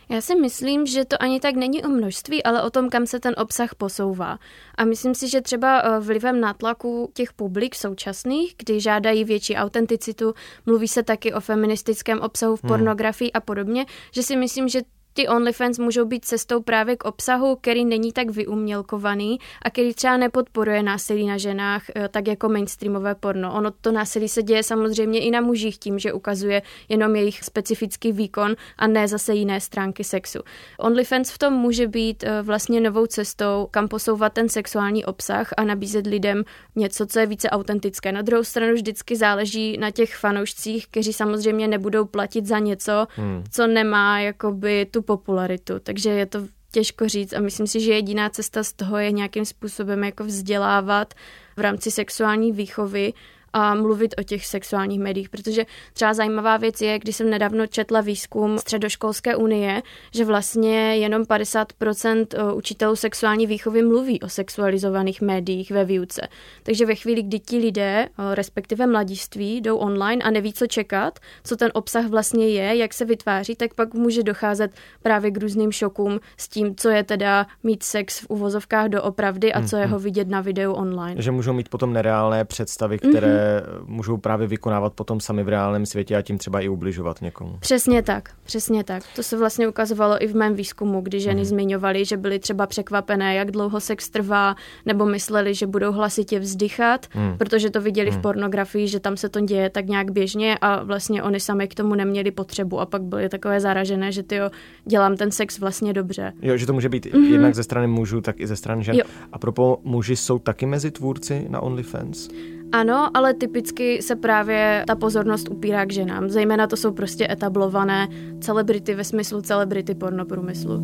Já 0.10 0.22
si 0.22 0.36
myslím, 0.36 0.86
že 0.86 1.06
to 1.06 1.22
ani 1.22 1.39
tak 1.39 1.56
není 1.56 1.84
o 1.84 1.88
množství, 1.88 2.44
ale 2.44 2.63
o 2.63 2.70
tom, 2.70 2.89
kam 2.89 3.06
se 3.06 3.20
ten 3.20 3.34
obsah 3.38 3.76
posouvá. 3.76 4.39
A 4.78 4.86
myslím 4.86 5.15
si, 5.15 5.30
že 5.30 5.41
třeba 5.41 5.82
eh, 5.82 6.00
vlivem 6.00 6.41
nátlaku 6.41 7.12
těch 7.13 7.34
publik 7.34 7.76
současných, 7.76 8.56
kdy 8.58 8.80
žádají 8.80 9.24
větší 9.24 9.56
autenticitu, 9.56 10.34
mluví 10.65 10.88
se 10.88 11.04
taky 11.04 11.34
o 11.34 11.39
feministickém 11.39 12.22
obsahu 12.22 12.56
v 12.56 12.63
hmm. 12.63 12.68
pornografii 12.68 13.32
hmm. 13.34 13.38
a 13.38 13.39
podobně, 13.39 13.86
že 14.12 14.24
si 14.24 14.36
myslím, 14.36 14.68
že 14.68 14.82
ty 15.17 15.28
OnlyFans 15.28 15.80
můžou 15.80 16.06
být 16.06 16.25
cestou 16.25 16.62
právě 16.62 16.95
k 16.95 17.06
obsahu, 17.06 17.56
který 17.56 17.86
není 17.86 18.12
tak 18.12 18.30
vyumělkovaný 18.30 19.39
a 19.62 19.69
který 19.69 19.93
třeba 19.93 20.17
nepodporuje 20.17 20.84
násilí 20.84 21.28
na 21.28 21.38
ženách, 21.38 21.84
eh, 21.95 22.10
tak 22.10 22.28
jako 22.28 22.49
mainstreamové 22.49 23.15
porno. 23.15 23.54
Ono 23.54 23.71
to 23.71 23.91
násilí 23.91 24.30
se 24.30 24.43
děje 24.43 24.63
samozřejmě 24.63 25.19
i 25.19 25.32
na 25.32 25.41
mužích 25.41 25.78
tím, 25.78 25.99
že 25.99 26.13
ukazuje 26.13 26.62
jenom 26.89 27.15
jejich 27.15 27.43
specifický 27.43 28.12
výkon 28.12 28.56
a 28.78 28.88
ne 28.88 29.08
zase 29.08 29.34
jiné 29.34 29.62
stránky 29.62 30.04
sexu. 30.04 30.39
OnlyFans 30.80 31.32
v 31.32 31.38
tom 31.38 31.54
může 31.54 31.88
být 31.88 32.23
eh, 32.23 32.41
vlastně 32.41 32.82
novou 32.82 33.06
cestou, 33.06 33.67
kam 33.71 33.88
posouvat 33.88 34.34
ten 34.34 34.49
sexuální 34.49 35.06
obsah 35.06 35.49
a 35.58 35.63
nabízet 35.63 36.08
lidem 36.08 36.43
něco, 36.75 37.06
co 37.06 37.19
je 37.19 37.25
více 37.25 37.49
autentické. 37.49 38.12
Na 38.12 38.21
druhou 38.21 38.43
stranu 38.43 38.73
vždycky 38.73 39.15
záleží 39.15 39.78
na 39.78 39.91
těch 39.91 40.15
fanoušcích, 40.15 40.88
kteří 40.88 41.13
samozřejmě 41.13 41.67
nebudou 41.67 42.06
platit 42.06 42.45
za 42.45 42.60
něco, 42.60 43.08
hmm. 43.15 43.43
co 43.51 43.67
nemá 43.67 44.19
jakoby 44.19 44.86
tu 44.91 45.05
popularitu, 45.06 45.80
takže 45.80 46.10
je 46.10 46.26
to 46.26 46.48
těžko 46.72 47.08
říct 47.08 47.34
a 47.34 47.39
myslím 47.39 47.68
si, 47.68 47.80
že 47.80 47.94
jediná 47.94 48.30
cesta 48.30 48.63
z 48.63 48.74
toho 48.74 48.98
je 48.98 49.12
nějakým 49.12 49.46
způsobem 49.46 50.04
jako 50.04 50.24
vzdělávat 50.24 51.13
v 51.58 51.60
rámci 51.60 51.91
sexuální 51.91 52.52
výchovy 52.52 53.13
a 53.56 53.76
mluvit 53.76 54.15
o 54.18 54.24
těch 54.24 54.46
sexuálních 54.46 55.00
médiích, 55.00 55.30
protože 55.30 55.65
třeba 55.94 56.13
zajímavá 56.13 56.58
věc 56.58 56.82
je, 56.82 57.00
když 57.00 57.15
jsem 57.15 57.30
nedávno 57.30 57.68
četla 57.68 58.02
výzkum 58.02 58.58
Středoškolské 58.58 59.36
unie, 59.36 59.82
že 60.13 60.26
vlastně 60.26 60.96
jenom 60.96 61.22
50% 61.22 62.26
eh, 62.34 62.54
učitelů 62.54 62.96
sexuální 62.96 63.48
výchovy 63.48 63.82
mluví 63.82 64.22
o 64.22 64.30
sexualizovaných 64.30 65.22
médiích 65.22 65.72
ve 65.72 65.86
výuce. 65.86 66.28
Takže 66.63 66.86
ve 66.86 66.96
chvíli, 66.96 67.24
kdy 67.24 67.39
ti 67.39 67.58
lidé, 67.58 68.08
eh, 68.08 68.36
respektive 68.36 68.88
mladiství, 68.88 69.62
jdou 69.62 69.78
online 69.78 70.24
a 70.24 70.32
neví, 70.32 70.54
co 70.54 70.68
čekat, 70.68 71.20
co 71.44 71.56
ten 71.56 71.72
obsah 71.74 72.06
vlastně 72.06 72.48
je, 72.50 72.76
jak 72.76 72.94
se 72.94 73.06
vytváří, 73.06 73.56
tak 73.56 73.74
pak 73.74 73.94
může 73.94 74.24
docházet 74.24 74.72
právě 75.02 75.32
k 75.32 75.38
různým 75.38 75.72
šokům 75.72 76.20
s 76.38 76.48
tím, 76.48 76.76
co 76.76 76.89
je 76.89 77.04
teda 77.04 77.48
mít 77.63 77.84
sex 77.84 78.20
v 78.20 78.26
uvozovkách 78.30 78.88
doopravdy 78.88 79.54
a 79.54 79.68
co 79.68 79.78
je 79.78 79.86
ho 79.86 80.00
vidět 80.00 80.28
na 80.28 80.41
videu 80.41 80.74
online. 80.74 81.22
Že 81.22 81.32
můžou 81.32 81.54
mít 81.54 81.70
potom 81.70 81.94
nereálné 81.94 82.46
představy, 82.46 82.98
které 82.98 83.28
mm-hmm 83.28 83.45
můžou 83.86 84.18
právě 84.18 84.48
vykonávat 84.48 84.94
potom 84.94 85.20
sami 85.20 85.44
v 85.44 85.50
reálném 85.50 85.86
světě 85.86 86.16
a 86.16 86.22
tím 86.22 86.38
třeba 86.38 86.60
i 86.62 86.70
ubližovat 86.70 87.22
někomu. 87.22 87.58
Přesně 87.60 88.02
tak, 88.02 88.30
přesně 88.44 88.84
tak. 88.84 89.04
To 89.16 89.24
se 89.24 89.38
vlastně 89.38 89.68
ukazovalo 89.68 90.24
i 90.24 90.28
v 90.28 90.36
mém 90.36 90.56
výzkumu, 90.56 91.02
kdy 91.02 91.20
ženy 91.20 91.42
hmm. 91.42 91.46
zmiňovaly, 91.46 92.06
že 92.06 92.18
byly 92.18 92.40
třeba 92.40 92.68
překvapené, 92.68 93.36
jak 93.36 93.52
dlouho 93.52 93.80
sex 93.80 94.10
trvá, 94.10 94.56
nebo 94.86 95.06
mysleli, 95.06 95.54
že 95.54 95.68
budou 95.68 95.92
hlasitě 95.92 96.40
vzdychat, 96.40 97.06
hmm. 97.12 97.38
protože 97.38 97.70
to 97.70 97.82
viděli 97.82 98.10
hmm. 98.10 98.20
v 98.20 98.22
pornografii, 98.22 98.88
že 98.88 99.00
tam 99.00 99.18
se 99.18 99.30
to 99.30 99.40
děje 99.40 99.70
tak 99.70 99.86
nějak 99.86 100.12
běžně 100.12 100.58
a 100.62 100.84
vlastně 100.84 101.24
oni 101.24 101.40
sami 101.40 101.68
k 101.68 101.76
tomu 101.76 101.96
neměli 101.96 102.32
potřebu 102.32 102.80
a 102.80 102.86
pak 102.86 103.04
byly 103.04 103.30
takové 103.30 103.60
zaražené, 103.60 104.12
že 104.12 104.24
ty 104.24 104.40
dělám 104.86 105.18
ten 105.18 105.32
sex 105.32 105.60
vlastně 105.60 105.94
dobře. 105.94 106.34
Jo, 106.42 106.58
že 106.58 106.66
to 106.66 106.74
může 106.74 106.90
být 106.90 107.06
mm-hmm. 107.06 107.32
jednak 107.32 107.56
ze 107.56 107.64
strany 107.64 107.88
mužů, 107.88 108.22
tak 108.22 108.40
i 108.40 108.48
ze 108.48 108.56
strany 108.56 108.84
žen. 108.84 108.96
Jo. 108.96 109.04
A 109.32 109.40
propo 109.40 109.80
muži 109.84 110.16
jsou 110.16 110.40
taky 110.40 110.66
mezi 110.66 110.92
tvůrci 110.92 111.46
na 111.50 111.60
OnlyFans? 111.60 112.30
Ano, 112.76 113.10
ale 113.14 113.34
typicky 113.34 114.02
se 114.02 114.16
právě 114.16 114.84
ta 114.88 114.96
pozornost 114.96 115.50
upírá 115.50 115.86
k 115.86 115.94
ženám. 115.94 116.30
Zejména 116.30 116.68
to 116.68 116.78
jsou 116.78 116.94
prostě 116.94 117.28
etablované 117.32 118.08
celebrity 118.42 118.96
ve 118.96 119.04
smyslu 119.04 119.42
celebrity 119.42 119.96
pornoprůmyslu. 119.96 120.82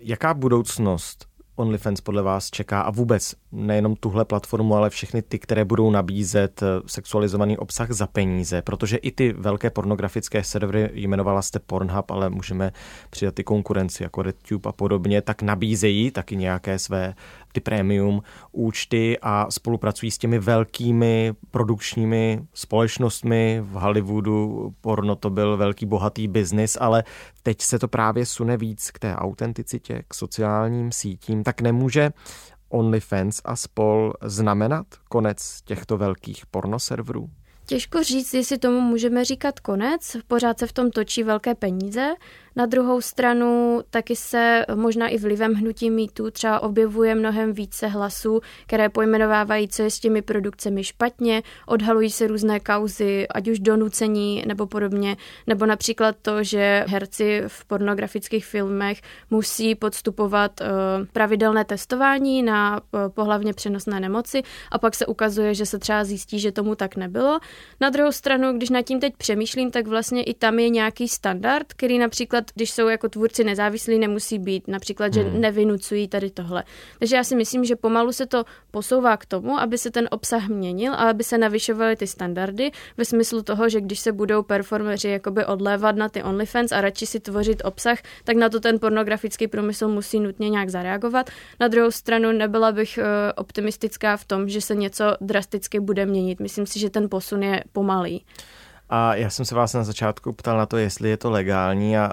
Jaká 0.00 0.34
budoucnost 0.34 1.32
OnlyFans 1.56 2.00
podle 2.00 2.22
vás 2.22 2.50
čeká 2.50 2.80
a 2.80 2.90
vůbec 2.90 3.34
nejenom 3.52 3.96
tuhle 3.96 4.24
platformu, 4.24 4.74
ale 4.74 4.90
všechny 4.90 5.22
ty, 5.22 5.38
které 5.38 5.64
budou 5.64 5.90
nabízet 5.90 6.62
eh, 6.62 6.66
sexualizovaný 6.86 7.58
obsah 7.58 7.90
za 7.90 8.06
peníze, 8.06 8.62
protože 8.62 8.96
i 8.96 9.10
ty 9.10 9.32
velké 9.32 9.70
pornografické 9.70 10.44
servery, 10.44 10.90
jmenovala 10.92 11.42
jste 11.42 11.58
Pornhub, 11.58 12.10
ale 12.10 12.30
můžeme 12.30 12.72
přidat 13.10 13.38
i 13.38 13.44
konkurenci 13.44 14.02
jako 14.02 14.22
RedTube 14.22 14.68
a 14.68 14.72
podobně, 14.72 15.22
tak 15.22 15.42
nabízejí 15.42 16.10
taky 16.10 16.36
nějaké 16.36 16.78
své 16.78 17.14
ty 17.52 17.60
premium 17.60 18.22
účty 18.52 19.18
a 19.22 19.50
spolupracují 19.50 20.10
s 20.10 20.18
těmi 20.18 20.38
velkými 20.38 21.34
produkčními 21.50 22.46
společnostmi. 22.54 23.60
V 23.64 23.72
Hollywoodu 23.72 24.74
porno 24.80 25.16
to 25.16 25.30
byl 25.30 25.56
velký 25.56 25.86
bohatý 25.86 26.28
biznis, 26.28 26.78
ale 26.80 27.04
teď 27.42 27.62
se 27.62 27.78
to 27.78 27.88
právě 27.88 28.26
sune 28.26 28.56
víc 28.56 28.90
k 28.90 28.98
té 28.98 29.16
autenticitě, 29.16 30.02
k 30.08 30.14
sociálním 30.14 30.92
sítím, 30.92 31.44
tak 31.44 31.60
nemůže 31.60 32.10
OnlyFans 32.68 33.40
a 33.44 33.56
spol 33.56 34.12
znamenat 34.22 34.86
konec 35.08 35.60
těchto 35.64 35.98
velkých 35.98 36.46
pornoserverů? 36.46 37.30
Těžko 37.66 38.02
říct, 38.02 38.34
jestli 38.34 38.58
tomu 38.58 38.80
můžeme 38.80 39.24
říkat 39.24 39.60
konec. 39.60 40.16
Pořád 40.26 40.58
se 40.58 40.66
v 40.66 40.72
tom 40.72 40.90
točí 40.90 41.22
velké 41.22 41.54
peníze 41.54 42.14
na 42.56 42.66
druhou 42.66 43.00
stranu 43.00 43.80
taky 43.90 44.16
se 44.16 44.64
možná 44.74 45.08
i 45.08 45.18
vlivem 45.18 45.54
hnutí 45.54 45.90
mýtu 45.90 46.30
třeba 46.30 46.60
objevuje 46.60 47.14
mnohem 47.14 47.52
více 47.52 47.86
hlasů, 47.86 48.40
které 48.66 48.88
pojmenovávají, 48.88 49.68
co 49.68 49.82
je 49.82 49.90
s 49.90 50.00
těmi 50.00 50.22
produkcemi 50.22 50.84
špatně, 50.84 51.42
odhalují 51.66 52.10
se 52.10 52.26
různé 52.26 52.60
kauzy, 52.60 53.28
ať 53.28 53.48
už 53.48 53.58
donucení 53.58 54.44
nebo 54.46 54.66
podobně, 54.66 55.16
nebo 55.46 55.66
například 55.66 56.16
to, 56.22 56.42
že 56.44 56.84
herci 56.88 57.42
v 57.46 57.64
pornografických 57.64 58.46
filmech 58.46 59.00
musí 59.30 59.74
podstupovat 59.74 60.60
uh, 60.60 60.66
pravidelné 61.12 61.64
testování 61.64 62.42
na 62.42 62.80
uh, 62.80 63.00
pohlavně 63.08 63.52
přenosné 63.52 64.00
nemoci 64.00 64.42
a 64.70 64.78
pak 64.78 64.94
se 64.94 65.06
ukazuje, 65.06 65.54
že 65.54 65.66
se 65.66 65.78
třeba 65.78 66.04
zjistí, 66.04 66.38
že 66.38 66.52
tomu 66.52 66.74
tak 66.74 66.96
nebylo. 66.96 67.40
Na 67.80 67.90
druhou 67.90 68.12
stranu, 68.12 68.52
když 68.52 68.70
nad 68.70 68.82
tím 68.82 69.00
teď 69.00 69.16
přemýšlím, 69.16 69.70
tak 69.70 69.86
vlastně 69.86 70.22
i 70.22 70.34
tam 70.34 70.58
je 70.58 70.68
nějaký 70.68 71.08
standard, 71.08 71.72
který 71.72 71.98
například 71.98 72.41
například, 72.42 72.54
když 72.54 72.70
jsou 72.70 72.88
jako 72.88 73.08
tvůrci 73.08 73.44
nezávislí, 73.44 73.98
nemusí 73.98 74.38
být. 74.38 74.68
Například, 74.68 75.14
že 75.14 75.22
hmm. 75.22 75.40
nevynucují 75.40 76.08
tady 76.08 76.30
tohle. 76.30 76.64
Takže 76.98 77.16
já 77.16 77.24
si 77.24 77.36
myslím, 77.36 77.64
že 77.64 77.76
pomalu 77.76 78.12
se 78.12 78.26
to 78.26 78.44
posouvá 78.70 79.16
k 79.16 79.26
tomu, 79.26 79.58
aby 79.58 79.78
se 79.78 79.90
ten 79.90 80.08
obsah 80.10 80.48
měnil 80.48 80.92
a 80.92 81.10
aby 81.10 81.24
se 81.24 81.38
navyšovaly 81.38 81.96
ty 81.96 82.06
standardy 82.06 82.70
ve 82.96 83.04
smyslu 83.04 83.42
toho, 83.42 83.68
že 83.68 83.80
když 83.80 84.00
se 84.00 84.12
budou 84.12 84.42
performeři 84.42 85.08
jakoby 85.08 85.44
odlévat 85.46 85.96
na 85.96 86.08
ty 86.08 86.22
OnlyFans 86.22 86.72
a 86.72 86.80
radši 86.80 87.06
si 87.06 87.20
tvořit 87.20 87.62
obsah, 87.64 87.98
tak 88.24 88.36
na 88.36 88.48
to 88.48 88.60
ten 88.60 88.78
pornografický 88.78 89.48
průmysl 89.48 89.88
musí 89.88 90.20
nutně 90.20 90.50
nějak 90.50 90.68
zareagovat. 90.70 91.30
Na 91.60 91.68
druhou 91.68 91.90
stranu 91.90 92.32
nebyla 92.32 92.72
bych 92.72 92.98
eh, 92.98 93.32
optimistická 93.32 94.16
v 94.16 94.24
tom, 94.24 94.48
že 94.48 94.60
se 94.60 94.74
něco 94.74 95.04
drasticky 95.20 95.80
bude 95.80 96.06
měnit. 96.06 96.40
Myslím 96.40 96.66
si, 96.66 96.78
že 96.78 96.90
ten 96.90 97.08
posun 97.08 97.42
je 97.42 97.64
pomalý. 97.72 98.24
A 98.94 99.14
já 99.14 99.30
jsem 99.30 99.44
se 99.44 99.54
vás 99.54 99.74
na 99.74 99.84
začátku 99.84 100.32
ptal 100.32 100.58
na 100.58 100.66
to, 100.66 100.76
jestli 100.76 101.10
je 101.10 101.16
to 101.16 101.30
legální 101.30 101.98
a 101.98 102.12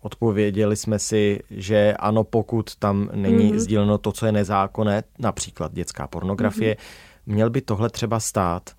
odpověděli 0.00 0.76
jsme 0.76 0.98
si, 0.98 1.40
že 1.50 1.94
ano, 1.98 2.24
pokud 2.24 2.76
tam 2.76 3.08
není 3.14 3.52
mm-hmm. 3.52 3.58
sdíleno 3.58 3.98
to, 3.98 4.12
co 4.12 4.26
je 4.26 4.32
nezákonné, 4.32 5.02
například 5.18 5.72
dětská 5.72 6.06
pornografie, 6.06 6.74
mm-hmm. 6.74 7.32
měl 7.32 7.50
by 7.50 7.60
tohle 7.60 7.90
třeba 7.90 8.20
stát 8.20 8.70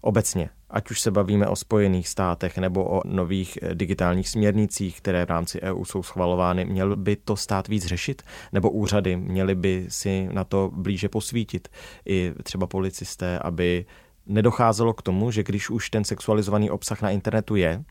obecně, 0.00 0.50
ať 0.70 0.90
už 0.90 1.00
se 1.00 1.10
bavíme 1.10 1.46
o 1.46 1.56
Spojených 1.56 2.08
státech 2.08 2.58
nebo 2.58 2.84
o 2.84 3.02
nových 3.04 3.58
eh, 3.62 3.74
digitálních 3.74 4.28
směrnicích, 4.28 4.96
které 5.00 5.26
v 5.26 5.30
rámci 5.30 5.60
EU 5.60 5.84
jsou 5.84 6.02
schvalovány, 6.02 6.64
měl 6.64 6.96
by 6.96 7.16
to 7.16 7.36
stát 7.36 7.68
víc 7.68 7.86
řešit? 7.86 8.22
Nebo 8.52 8.70
úřady 8.70 9.16
měly 9.16 9.54
by 9.54 9.86
si 9.88 10.28
na 10.32 10.44
to 10.44 10.70
blíže 10.74 11.08
posvítit? 11.08 11.68
I 12.06 12.32
třeba 12.42 12.66
policisté, 12.66 13.38
aby 13.38 13.84
nedocházelo 14.26 14.94
k 14.94 15.02
tomu, 15.02 15.30
že 15.30 15.42
když 15.42 15.70
už 15.70 15.90
ten 15.90 16.04
sexualizovaný 16.04 16.70
obsah 16.70 17.02
na 17.02 17.10
internetu 17.10 17.56
je, 17.56 17.84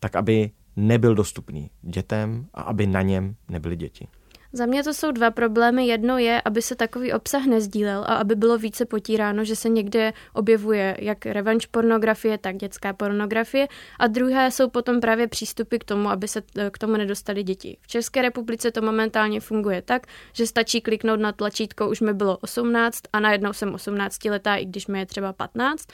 tak 0.00 0.16
aby 0.16 0.50
nebyl 0.76 1.14
dostupný 1.14 1.70
dětem 1.82 2.46
a 2.54 2.62
aby 2.62 2.86
na 2.86 3.02
něm 3.02 3.36
nebyly 3.48 3.76
děti. 3.76 4.08
Za 4.54 4.66
mě 4.66 4.82
to 4.82 4.94
jsou 4.94 5.10
dva 5.10 5.30
problémy. 5.30 5.86
Jedno 5.86 6.18
je, 6.18 6.42
aby 6.44 6.62
se 6.62 6.76
takový 6.76 7.12
obsah 7.12 7.46
nezdílel 7.46 8.00
a 8.00 8.14
aby 8.14 8.34
bylo 8.34 8.58
více 8.58 8.84
potíráno, 8.84 9.44
že 9.44 9.56
se 9.56 9.68
někde 9.68 10.12
objevuje 10.32 10.96
jak 11.00 11.26
revenge 11.26 11.66
pornografie, 11.70 12.38
tak 12.38 12.56
dětská 12.56 12.92
pornografie. 12.92 13.68
A 13.98 14.06
druhé 14.06 14.50
jsou 14.50 14.68
potom 14.68 15.00
právě 15.00 15.28
přístupy 15.28 15.76
k 15.76 15.84
tomu, 15.84 16.08
aby 16.08 16.28
se 16.28 16.42
k 16.70 16.78
tomu 16.78 16.92
nedostali 16.92 17.42
děti. 17.42 17.76
V 17.80 17.86
České 17.86 18.22
republice 18.22 18.70
to 18.70 18.82
momentálně 18.82 19.40
funguje 19.40 19.82
tak, 19.82 20.06
že 20.32 20.46
stačí 20.46 20.80
kliknout 20.80 21.20
na 21.20 21.32
tlačítko, 21.32 21.90
už 21.90 22.00
mi 22.00 22.14
bylo 22.14 22.36
18 22.36 23.00
a 23.12 23.20
najednou 23.20 23.52
jsem 23.52 23.74
18 23.74 24.24
letá, 24.24 24.56
i 24.56 24.64
když 24.64 24.86
mi 24.86 24.98
je 24.98 25.06
třeba 25.06 25.32
15. 25.32 25.86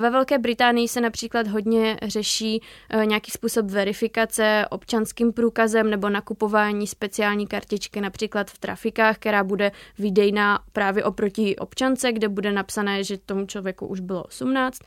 Ve 0.00 0.10
Velké 0.10 0.38
Británii 0.38 0.88
se 0.88 1.00
například 1.00 1.46
hodně 1.46 1.98
řeší 2.02 2.62
eh, 2.90 3.06
nějaký 3.06 3.30
způsob 3.30 3.66
verifikace 3.66 4.66
občanským 4.70 5.32
průkazem 5.32 5.90
nebo 5.90 6.08
nakupování 6.08 6.86
speciální 6.86 7.46
kartičky 7.46 8.00
například 8.00 8.50
v 8.50 8.58
trafikách, 8.58 9.16
která 9.16 9.44
bude 9.44 9.72
výdejná 9.98 10.58
právě 10.72 11.04
oproti 11.04 11.56
občance, 11.56 12.12
kde 12.12 12.28
bude 12.28 12.52
napsané, 12.52 13.04
že 13.04 13.18
tomu 13.18 13.46
člověku 13.46 13.86
už 13.86 14.00
bylo 14.00 14.22
18. 14.22 14.78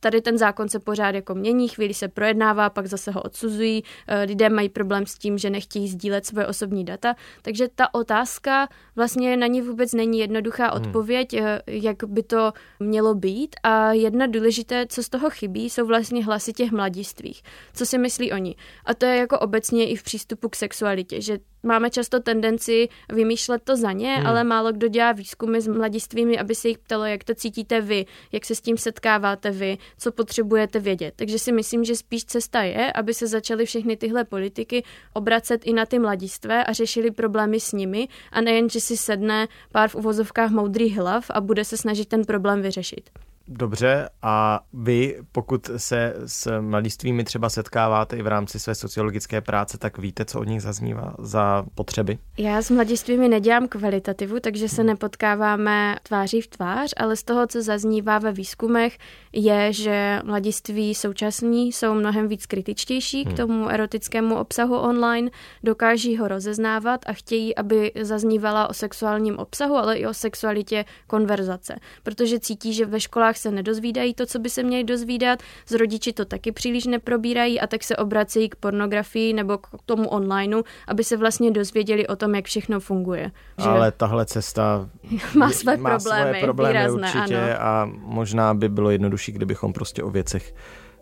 Tady 0.00 0.20
ten 0.20 0.38
zákon 0.38 0.68
se 0.68 0.78
pořád 0.78 1.14
jako 1.14 1.34
mění, 1.34 1.68
chvíli 1.68 1.94
se 1.94 2.08
projednává, 2.08 2.70
pak 2.70 2.86
zase 2.86 3.10
ho 3.10 3.22
odsuzují. 3.22 3.84
Eh, 4.06 4.22
lidé 4.22 4.48
mají 4.48 4.68
problém 4.68 5.06
s 5.06 5.14
tím, 5.14 5.38
že 5.38 5.50
nechtějí 5.50 5.88
sdílet 5.88 6.26
svoje 6.26 6.46
osobní 6.46 6.84
data. 6.84 7.14
Takže 7.42 7.68
ta 7.74 7.94
otázka 7.94 8.68
vlastně 8.96 9.36
na 9.36 9.46
ní 9.46 9.62
vůbec 9.62 9.92
není 9.92 10.18
jednoduchá 10.18 10.66
hmm. 10.66 10.76
odpověď, 10.76 11.32
hmm. 11.32 11.44
jak 11.66 11.96
by 12.06 12.22
to 12.22 12.52
mělo 12.80 13.14
být. 13.14 13.56
A 13.62 13.92
jedna 13.92 14.26
důležité, 14.26 14.86
co 14.88 15.02
z 15.02 15.08
toho 15.08 15.30
chybí, 15.30 15.70
jsou 15.70 15.86
vlastně 15.86 16.24
hlasy 16.24 16.52
těch 16.52 16.72
mladistvých. 16.72 17.42
Co 17.74 17.86
si 17.86 17.98
myslí 17.98 18.32
oni? 18.32 18.54
A 18.84 18.94
to 18.94 19.06
je 19.06 19.16
jako 19.16 19.38
obecně 19.38 19.88
i 19.88 19.96
v 19.96 20.02
přístupu 20.02 20.48
k 20.48 20.56
sexualitě, 20.56 21.20
že 21.20 21.38
máme 21.68 21.90
často 21.90 22.20
tendenci 22.20 22.88
vymýšlet 23.12 23.62
to 23.62 23.76
za 23.76 23.92
ně, 23.92 24.14
hmm. 24.16 24.26
ale 24.26 24.44
málo 24.44 24.72
kdo 24.72 24.88
dělá 24.88 25.12
výzkumy 25.12 25.60
s 25.60 25.68
mladistvými, 25.68 26.38
aby 26.38 26.54
se 26.54 26.68
jich 26.68 26.78
ptalo, 26.78 27.04
jak 27.04 27.24
to 27.24 27.34
cítíte 27.34 27.80
vy, 27.80 28.06
jak 28.32 28.44
se 28.44 28.54
s 28.54 28.60
tím 28.60 28.76
setkáváte 28.76 29.50
vy, 29.50 29.78
co 29.98 30.12
potřebujete 30.12 30.78
vědět. 30.78 31.14
Takže 31.16 31.38
si 31.38 31.52
myslím, 31.52 31.84
že 31.84 31.96
spíš 31.96 32.24
cesta 32.24 32.62
je, 32.62 32.92
aby 32.92 33.14
se 33.14 33.26
začaly 33.26 33.66
všechny 33.66 33.96
tyhle 33.96 34.24
politiky 34.24 34.82
obracet 35.12 35.60
i 35.64 35.72
na 35.72 35.86
ty 35.86 35.98
mladistvé 35.98 36.64
a 36.64 36.72
řešili 36.72 37.10
problémy 37.10 37.60
s 37.60 37.72
nimi 37.72 38.08
a 38.32 38.40
nejen, 38.40 38.70
že 38.70 38.80
si 38.80 38.96
sedne 38.96 39.48
pár 39.72 39.88
v 39.88 39.94
uvozovkách 39.94 40.50
moudrých 40.50 40.96
hlav 40.96 41.30
a 41.30 41.40
bude 41.40 41.64
se 41.64 41.76
snažit 41.76 42.08
ten 42.08 42.24
problém 42.24 42.62
vyřešit. 42.62 43.10
Dobře, 43.50 44.08
a 44.22 44.60
vy, 44.72 45.16
pokud 45.32 45.70
se 45.76 46.14
s 46.26 46.60
mladistvými 46.60 47.24
třeba 47.24 47.48
setkáváte 47.48 48.16
i 48.16 48.22
v 48.22 48.26
rámci 48.26 48.60
své 48.60 48.74
sociologické 48.74 49.40
práce, 49.40 49.78
tak 49.78 49.98
víte, 49.98 50.24
co 50.24 50.40
od 50.40 50.44
nich 50.44 50.62
zaznívá 50.62 51.14
za 51.18 51.64
potřeby? 51.74 52.18
Já 52.38 52.62
s 52.62 52.70
mladistvými 52.70 53.28
nedělám 53.28 53.68
kvalitativu, 53.68 54.40
takže 54.40 54.68
se 54.68 54.84
nepotkáváme 54.84 55.96
tváří 56.02 56.40
v 56.40 56.46
tvář, 56.46 56.90
ale 56.96 57.16
z 57.16 57.22
toho, 57.22 57.46
co 57.46 57.62
zaznívá 57.62 58.18
ve 58.18 58.32
výzkumech, 58.32 58.98
je, 59.38 59.72
že 59.72 60.20
mladiství 60.24 60.94
současní 60.94 61.72
jsou 61.72 61.94
mnohem 61.94 62.28
víc 62.28 62.46
kritičtější 62.46 63.24
hmm. 63.24 63.34
k 63.34 63.36
tomu 63.36 63.68
erotickému 63.68 64.36
obsahu 64.36 64.76
online, 64.76 65.30
dokáží 65.64 66.16
ho 66.16 66.28
rozeznávat 66.28 67.00
a 67.06 67.12
chtějí, 67.12 67.56
aby 67.56 67.92
zaznívala 68.02 68.70
o 68.70 68.74
sexuálním 68.74 69.38
obsahu, 69.38 69.74
ale 69.74 69.96
i 69.96 70.06
o 70.06 70.14
sexualitě 70.14 70.84
konverzace, 71.06 71.76
protože 72.02 72.40
cítí, 72.40 72.72
že 72.72 72.86
ve 72.86 73.00
školách 73.00 73.36
se 73.36 73.50
nedozvídají 73.50 74.14
to, 74.14 74.26
co 74.26 74.38
by 74.38 74.50
se 74.50 74.62
měli 74.62 74.84
dozvídat, 74.84 75.42
z 75.66 75.72
rodiči 75.72 76.12
to 76.12 76.24
taky 76.24 76.52
příliš 76.52 76.86
neprobírají 76.86 77.60
a 77.60 77.66
tak 77.66 77.84
se 77.84 77.96
obracejí 77.96 78.48
k 78.48 78.56
pornografii 78.56 79.32
nebo 79.32 79.58
k 79.58 79.68
tomu 79.86 80.08
onlineu, 80.08 80.62
aby 80.88 81.04
se 81.04 81.16
vlastně 81.16 81.50
dozvěděli 81.50 82.06
o 82.06 82.16
tom, 82.16 82.34
jak 82.34 82.44
všechno 82.44 82.80
funguje. 82.80 83.30
Že... 83.58 83.68
Ale 83.68 83.92
tahle 83.92 84.26
cesta 84.26 84.88
má 85.34 85.50
své 85.50 85.76
má 85.76 85.90
problémy, 85.90 86.30
své 86.30 86.40
problémy 86.40 86.78
výrazné, 86.78 87.12
určitě 87.12 87.54
ano. 87.54 87.62
a 87.62 87.90
možná 87.92 88.54
by 88.54 88.68
bylo 88.68 88.90
jednodušší, 88.90 89.27
kdybychom 89.32 89.72
prostě 89.72 90.02
o 90.02 90.10
věcech 90.10 90.54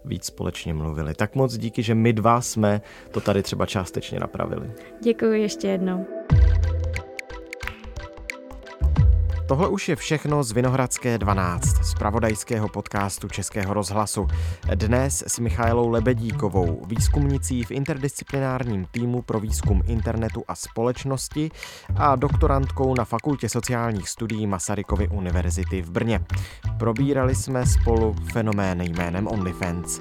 víc 0.05 0.25
společně 0.25 0.75
mluvili. 0.75 1.15
Tak 1.15 1.35
moc 1.35 1.59
díky, 1.59 1.83
že 1.83 1.95
my 1.95 2.13
dva 2.13 2.41
jsme 2.41 2.81
to 3.11 3.21
tady 3.21 3.43
třeba 3.43 3.67
částečně 3.67 4.21
napravili. 4.21 4.71
Děkuji 5.03 5.43
ještě 5.43 5.69
jednou. 5.69 6.07
Tohle 9.47 9.69
už 9.69 9.89
je 9.89 9.97
všechno 9.97 10.43
z 10.43 10.53
Vinohradské 10.53 11.19
12, 11.19 11.85
z 11.85 11.95
pravodajského 11.95 12.69
podcastu 12.69 13.29
Českého 13.29 13.75
rozhlasu. 13.75 14.27
Dnes 14.75 15.25
s 15.27 15.39
Michailou 15.39 15.89
Lebedíkovou, 15.89 16.83
výzkumnicí 16.87 17.65
v 17.65 17.71
interdisciplinárním 17.71 18.87
týmu 18.91 19.23
pro 19.23 19.41
výzkum 19.41 19.83
internetu 19.87 20.45
a 20.49 20.55
společnosti 20.55 21.51
a 21.97 22.17
doktorantkou 22.17 22.95
na 22.95 23.05
Fakultě 23.05 23.49
sociálních 23.49 24.09
studií 24.09 24.47
Masarykovy 24.47 25.09
univerzity 25.09 25.83
v 25.83 25.91
Brně. 25.91 26.25
Probírali 26.79 27.35
jsme 27.35 27.67
spolu 27.67 28.17
fenomén 28.33 28.81
jménem 28.81 29.29
OnlyFans. 29.29 30.01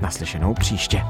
Naslyšenou 0.00 0.54
příště. 0.54 1.02